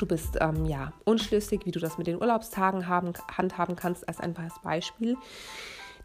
Du 0.00 0.06
bist 0.06 0.38
ähm, 0.40 0.66
ja 0.66 0.92
unschlüssig, 1.04 1.66
wie 1.66 1.70
du 1.70 1.78
das 1.78 1.98
mit 1.98 2.08
den 2.08 2.20
Urlaubstagen 2.20 2.88
haben, 2.88 3.12
handhaben 3.30 3.76
kannst, 3.76 4.08
als 4.08 4.18
einfaches 4.18 4.60
Beispiel 4.64 5.16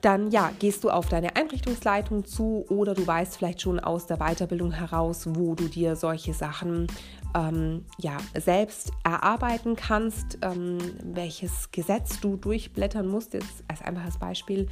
dann 0.02 0.32
ja, 0.32 0.52
gehst 0.60 0.84
du 0.84 0.90
auf 0.90 1.08
deine 1.10 1.36
Einrichtungsleitung 1.36 2.26
zu 2.26 2.66
oder 2.70 2.94
du 2.94 3.06
weißt 3.06 3.38
vielleicht 3.38 3.62
schon 3.62 3.80
aus 3.80 4.08
der 4.08 4.18
Weiterbildung 4.18 4.72
heraus, 4.72 5.28
wo 5.30 5.56
du 5.56 5.68
dir 5.68 5.96
solche 5.96 6.34
Sachen 6.34 6.88
ähm, 7.36 7.86
ja, 7.98 8.18
selbst 8.36 8.92
erarbeiten 9.04 9.76
kannst, 9.76 10.38
ähm, 10.42 10.78
welches 11.04 11.72
Gesetz 11.72 12.20
du 12.20 12.36
durchblättern 12.36 13.08
musst, 13.08 13.34
jetzt 13.34 13.64
als 13.68 13.82
einfaches 13.82 14.18
Beispiel 14.18 14.68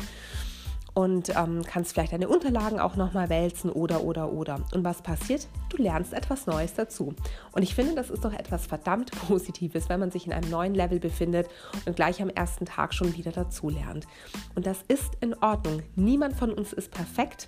und 0.99 1.29
ähm, 1.29 1.61
kannst 1.65 1.93
vielleicht 1.93 2.11
deine 2.11 2.27
Unterlagen 2.27 2.77
auch 2.77 2.97
nochmal 2.97 3.29
wälzen 3.29 3.71
oder, 3.71 4.03
oder, 4.03 4.33
oder. 4.33 4.59
Und 4.73 4.83
was 4.83 5.01
passiert? 5.01 5.47
Du 5.69 5.81
lernst 5.81 6.11
etwas 6.11 6.45
Neues 6.45 6.73
dazu. 6.73 7.13
Und 7.53 7.63
ich 7.63 7.73
finde, 7.73 7.95
das 7.95 8.09
ist 8.09 8.25
doch 8.25 8.33
etwas 8.33 8.67
verdammt 8.67 9.11
Positives, 9.27 9.87
wenn 9.87 10.01
man 10.01 10.11
sich 10.11 10.27
in 10.27 10.33
einem 10.33 10.49
neuen 10.49 10.75
Level 10.75 10.99
befindet 10.99 11.47
und 11.85 11.95
gleich 11.95 12.21
am 12.21 12.27
ersten 12.27 12.65
Tag 12.65 12.93
schon 12.93 13.15
wieder 13.15 13.31
dazu 13.31 13.69
lernt. 13.69 14.07
Und 14.55 14.67
das 14.67 14.79
ist 14.89 15.11
in 15.21 15.33
Ordnung. 15.35 15.83
Niemand 15.95 16.35
von 16.35 16.51
uns 16.51 16.73
ist 16.73 16.91
perfekt. 16.91 17.47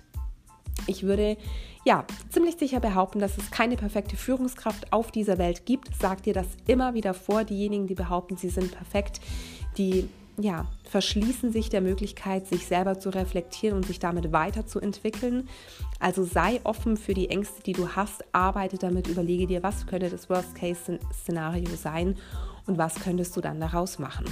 Ich 0.86 1.02
würde 1.02 1.36
ja 1.84 2.06
ziemlich 2.30 2.56
sicher 2.56 2.80
behaupten, 2.80 3.18
dass 3.18 3.36
es 3.36 3.50
keine 3.50 3.76
perfekte 3.76 4.16
Führungskraft 4.16 4.94
auf 4.94 5.10
dieser 5.10 5.36
Welt 5.36 5.66
gibt. 5.66 5.90
Sag 6.00 6.22
dir 6.22 6.32
das 6.32 6.46
immer 6.66 6.94
wieder 6.94 7.12
vor. 7.12 7.44
Diejenigen, 7.44 7.86
die 7.86 7.94
behaupten, 7.94 8.38
sie 8.38 8.48
sind 8.48 8.72
perfekt, 8.72 9.20
die 9.76 10.08
ja, 10.38 10.66
verschließen 10.84 11.52
sich 11.52 11.68
der 11.68 11.80
Möglichkeit, 11.80 12.46
sich 12.46 12.66
selber 12.66 12.98
zu 12.98 13.10
reflektieren 13.10 13.76
und 13.76 13.86
sich 13.86 13.98
damit 13.98 14.32
weiterzuentwickeln. 14.32 15.48
Also 16.00 16.24
sei 16.24 16.60
offen 16.64 16.96
für 16.96 17.14
die 17.14 17.28
Ängste, 17.28 17.62
die 17.62 17.72
du 17.72 17.88
hast, 17.90 18.24
arbeite 18.32 18.78
damit, 18.78 19.08
überlege 19.08 19.46
dir, 19.46 19.62
was 19.62 19.86
könnte 19.86 20.08
das 20.08 20.30
Worst-Case-Szenario 20.30 21.76
sein 21.76 22.16
und 22.66 22.78
was 22.78 22.94
könntest 22.96 23.36
du 23.36 23.40
dann 23.40 23.60
daraus 23.60 23.98
machen. 23.98 24.24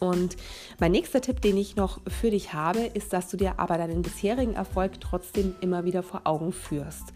Und 0.00 0.36
mein 0.78 0.92
nächster 0.92 1.20
Tipp, 1.20 1.40
den 1.40 1.56
ich 1.56 1.76
noch 1.76 2.00
für 2.06 2.30
dich 2.30 2.52
habe, 2.52 2.80
ist, 2.80 3.12
dass 3.12 3.28
du 3.28 3.36
dir 3.36 3.58
aber 3.58 3.78
deinen 3.78 4.02
bisherigen 4.02 4.54
Erfolg 4.54 5.00
trotzdem 5.00 5.56
immer 5.60 5.84
wieder 5.84 6.02
vor 6.02 6.22
Augen 6.24 6.52
führst. 6.52 7.12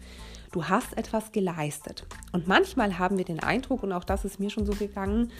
Du 0.51 0.65
hast 0.65 0.95
etwas 0.97 1.31
geleistet. 1.31 2.05
Und 2.33 2.47
manchmal 2.47 2.99
haben 2.99 3.17
wir 3.17 3.25
den 3.25 3.39
Eindruck, 3.39 3.83
und 3.83 3.93
auch 3.93 4.03
das 4.03 4.25
ist 4.25 4.39
mir 4.39 4.49
schon 4.49 4.65
so 4.65 4.73
gegangen, 4.73 5.31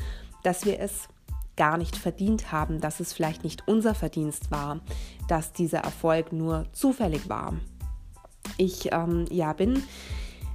dass 0.44 0.66
wir 0.66 0.80
es 0.80 1.08
gar 1.56 1.78
nicht 1.78 1.96
verdient 1.96 2.52
haben, 2.52 2.82
dass 2.82 3.00
es 3.00 3.14
vielleicht 3.14 3.44
nicht 3.44 3.68
unser 3.68 3.96
Verdienst 3.96 4.52
war, 4.52 4.80
dass 5.28 5.54
dieser 5.54 5.80
Erfolg 5.80 6.34
nur 6.34 6.66
zufällig 6.74 7.30
war. 7.30 7.54
Ich 8.58 8.92
ähm, 8.92 9.26
ja, 9.30 9.54
bin 9.54 9.84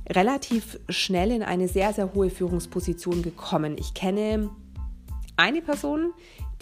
relativ 0.08 0.78
schnell 0.88 1.30
in 1.30 1.42
eine 1.42 1.68
sehr, 1.68 1.92
sehr 1.92 2.14
hohe 2.14 2.30
Führungsposition 2.30 3.22
gekommen. 3.22 3.76
Ich 3.78 3.94
kenne 3.94 4.50
eine 5.36 5.62
Person, 5.62 6.12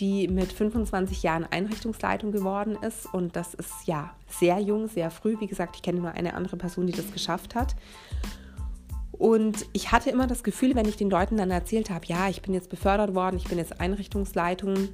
die 0.01 0.29
mit 0.29 0.53
25 0.53 1.23
Jahren 1.23 1.45
Einrichtungsleitung 1.45 2.33
geworden 2.33 2.77
ist 2.83 3.07
und 3.07 3.35
das 3.35 3.55
ist 3.55 3.87
ja 3.87 4.15
sehr 4.29 4.59
jung, 4.59 4.89
sehr 4.89 5.11
früh. 5.11 5.41
Wie 5.41 5.47
gesagt, 5.47 5.77
ich 5.77 5.83
kenne 5.83 6.01
nur 6.01 6.13
eine 6.13 6.35
andere 6.35 6.57
Person, 6.57 6.87
die 6.87 6.93
das 6.93 7.11
geschafft 7.13 7.55
hat. 7.55 7.75
Und 9.19 9.67
ich 9.73 9.93
hatte 9.93 10.11
immer 10.11 10.27
das 10.27 10.45
Gefühl, 10.45 10.75
wenn 10.75 10.89
ich 10.89 10.97
den 10.97 11.11
Leuten 11.11 11.37
dann 11.37 11.51
erzählt 11.51 11.91
habe, 11.91 12.07
ja, 12.07 12.29
ich 12.29 12.43
bin 12.43 12.53
jetzt 12.55 12.69
befördert 12.69 13.15
worden, 13.15 13.37
ich 13.37 13.49
bin 13.49 13.59
jetzt 13.59 13.81
Einrichtungsleitung, 13.81 14.89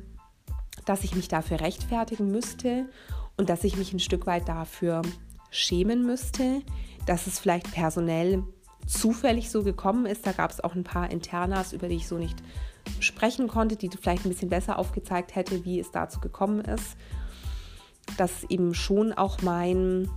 dass 0.84 1.04
ich 1.04 1.14
mich 1.14 1.28
dafür 1.28 1.60
rechtfertigen 1.60 2.30
müsste 2.30 2.88
und 3.36 3.48
dass 3.48 3.64
ich 3.64 3.76
mich 3.76 3.92
ein 3.92 4.00
Stück 4.00 4.26
weit 4.26 4.48
dafür 4.48 5.02
schämen 5.50 6.04
müsste, 6.04 6.62
dass 7.06 7.26
es 7.26 7.38
vielleicht 7.38 7.72
personell 7.72 8.44
zufällig 8.86 9.50
so 9.50 9.62
gekommen 9.62 10.06
ist. 10.06 10.26
Da 10.26 10.32
gab 10.32 10.50
es 10.50 10.62
auch 10.62 10.74
ein 10.74 10.84
paar 10.84 11.10
Internas, 11.10 11.72
über 11.72 11.88
die 11.88 11.96
ich 11.96 12.08
so 12.08 12.18
nicht 12.18 12.42
sprechen 13.00 13.48
konnte, 13.48 13.76
die 13.76 13.90
vielleicht 13.90 14.24
ein 14.24 14.30
bisschen 14.30 14.48
besser 14.48 14.78
aufgezeigt 14.78 15.34
hätte, 15.34 15.64
wie 15.64 15.78
es 15.78 15.90
dazu 15.90 16.20
gekommen 16.20 16.60
ist. 16.60 16.96
Dass 18.16 18.44
eben 18.48 18.74
schon 18.74 19.12
auch 19.12 19.42
mein 19.42 20.08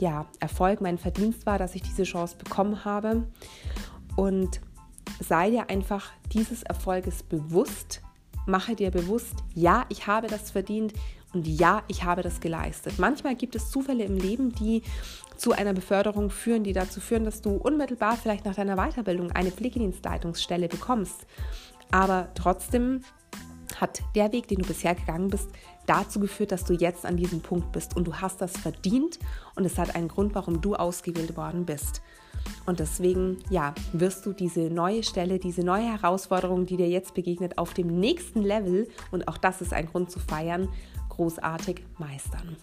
ja, 0.00 0.26
Erfolg, 0.40 0.80
mein 0.80 0.98
Verdienst 0.98 1.46
war, 1.46 1.58
dass 1.58 1.74
ich 1.74 1.82
diese 1.82 2.04
Chance 2.04 2.36
bekommen 2.36 2.84
habe. 2.84 3.24
Und 4.16 4.60
sei 5.20 5.50
dir 5.50 5.70
einfach 5.70 6.12
dieses 6.32 6.62
Erfolges 6.62 7.22
bewusst. 7.22 8.02
Mache 8.46 8.74
dir 8.74 8.90
bewusst, 8.90 9.44
ja, 9.54 9.84
ich 9.88 10.06
habe 10.06 10.26
das 10.26 10.50
verdient 10.50 10.94
und 11.34 11.46
ja, 11.46 11.82
ich 11.88 12.04
habe 12.04 12.22
das 12.22 12.40
geleistet. 12.40 12.94
Manchmal 12.98 13.36
gibt 13.36 13.54
es 13.54 13.70
Zufälle 13.70 14.04
im 14.04 14.16
Leben, 14.16 14.54
die 14.54 14.82
zu 15.36 15.52
einer 15.52 15.74
Beförderung 15.74 16.30
führen, 16.30 16.64
die 16.64 16.72
dazu 16.72 17.00
führen, 17.00 17.24
dass 17.24 17.42
du 17.42 17.50
unmittelbar 17.50 18.16
vielleicht 18.16 18.46
nach 18.46 18.54
deiner 18.54 18.76
Weiterbildung 18.76 19.32
eine 19.32 19.50
Pflegedienstleitungsstelle 19.50 20.68
bekommst. 20.68 21.26
Aber 21.90 22.28
trotzdem 22.34 23.02
hat 23.76 24.02
der 24.14 24.32
Weg, 24.32 24.48
den 24.48 24.58
du 24.58 24.66
bisher 24.66 24.94
gegangen 24.94 25.28
bist, 25.28 25.48
dazu 25.86 26.20
geführt, 26.20 26.52
dass 26.52 26.64
du 26.64 26.74
jetzt 26.74 27.06
an 27.06 27.16
diesem 27.16 27.40
Punkt 27.40 27.72
bist 27.72 27.96
und 27.96 28.06
du 28.06 28.14
hast 28.14 28.40
das 28.40 28.56
verdient 28.56 29.18
und 29.54 29.64
es 29.64 29.78
hat 29.78 29.94
einen 29.94 30.08
Grund, 30.08 30.34
warum 30.34 30.60
du 30.60 30.74
ausgewählt 30.74 31.36
worden 31.36 31.66
bist. 31.66 32.02
Und 32.66 32.80
deswegen, 32.80 33.38
ja, 33.50 33.74
wirst 33.92 34.26
du 34.26 34.32
diese 34.32 34.70
neue 34.70 35.02
Stelle, 35.02 35.38
diese 35.38 35.62
neue 35.62 35.84
Herausforderung, 35.84 36.66
die 36.66 36.76
dir 36.76 36.88
jetzt 36.88 37.14
begegnet, 37.14 37.58
auf 37.58 37.74
dem 37.74 37.98
nächsten 37.98 38.42
Level, 38.42 38.88
und 39.10 39.28
auch 39.28 39.38
das 39.38 39.60
ist 39.60 39.72
ein 39.72 39.86
Grund 39.86 40.10
zu 40.10 40.18
feiern, 40.20 40.68
großartig 41.08 41.82
meistern. 41.98 42.56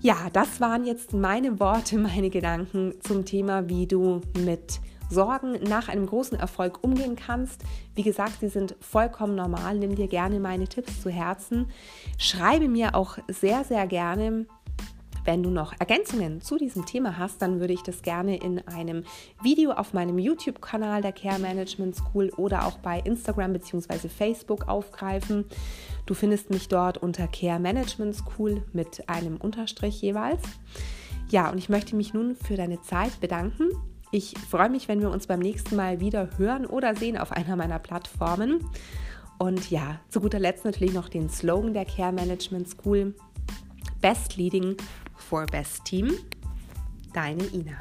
Ja, 0.00 0.16
das 0.32 0.60
waren 0.60 0.84
jetzt 0.84 1.12
meine 1.12 1.60
Worte, 1.60 1.96
meine 1.98 2.30
Gedanken 2.30 2.94
zum 3.00 3.24
Thema, 3.24 3.68
wie 3.68 3.86
du 3.86 4.20
mit 4.38 4.80
Sorgen 5.12 5.62
nach 5.62 5.88
einem 5.88 6.06
großen 6.06 6.38
Erfolg 6.38 6.82
umgehen 6.82 7.16
kannst. 7.16 7.62
Wie 7.94 8.02
gesagt, 8.02 8.40
sie 8.40 8.48
sind 8.48 8.74
vollkommen 8.80 9.34
normal. 9.34 9.78
Nimm 9.78 9.94
dir 9.94 10.08
gerne 10.08 10.40
meine 10.40 10.66
Tipps 10.66 11.02
zu 11.02 11.10
Herzen. 11.10 11.70
Schreibe 12.18 12.68
mir 12.68 12.94
auch 12.94 13.18
sehr, 13.28 13.64
sehr 13.64 13.86
gerne, 13.86 14.46
wenn 15.24 15.42
du 15.42 15.50
noch 15.50 15.72
Ergänzungen 15.78 16.40
zu 16.40 16.58
diesem 16.58 16.84
Thema 16.84 17.16
hast, 17.16 17.42
dann 17.42 17.60
würde 17.60 17.72
ich 17.72 17.82
das 17.82 18.02
gerne 18.02 18.36
in 18.36 18.66
einem 18.66 19.04
Video 19.40 19.70
auf 19.70 19.92
meinem 19.92 20.18
YouTube-Kanal 20.18 21.00
der 21.00 21.12
Care 21.12 21.38
Management 21.38 21.94
School 21.94 22.30
oder 22.36 22.66
auch 22.66 22.78
bei 22.78 22.98
Instagram 22.98 23.52
bzw. 23.52 24.08
Facebook 24.08 24.66
aufgreifen. 24.66 25.44
Du 26.06 26.14
findest 26.14 26.50
mich 26.50 26.66
dort 26.66 26.98
unter 26.98 27.28
Care 27.28 27.60
Management 27.60 28.16
School 28.16 28.64
mit 28.72 29.08
einem 29.08 29.36
Unterstrich 29.36 30.02
jeweils. 30.02 30.42
Ja, 31.30 31.50
und 31.50 31.58
ich 31.58 31.68
möchte 31.68 31.94
mich 31.94 32.12
nun 32.12 32.34
für 32.34 32.56
deine 32.56 32.82
Zeit 32.82 33.20
bedanken. 33.20 33.70
Ich 34.14 34.34
freue 34.38 34.68
mich, 34.68 34.88
wenn 34.88 35.00
wir 35.00 35.10
uns 35.10 35.26
beim 35.26 35.40
nächsten 35.40 35.74
Mal 35.74 35.98
wieder 35.98 36.28
hören 36.36 36.66
oder 36.66 36.94
sehen 36.94 37.16
auf 37.16 37.32
einer 37.32 37.56
meiner 37.56 37.78
Plattformen. 37.78 38.60
Und 39.38 39.70
ja, 39.70 40.00
zu 40.10 40.20
guter 40.20 40.38
Letzt 40.38 40.66
natürlich 40.66 40.92
noch 40.92 41.08
den 41.08 41.30
Slogan 41.30 41.72
der 41.72 41.86
Care 41.86 42.12
Management 42.12 42.68
School. 42.68 43.14
Best 44.02 44.36
Leading 44.36 44.76
for 45.16 45.46
Best 45.46 45.86
Team. 45.86 46.12
Deine 47.14 47.44
Ina. 47.54 47.78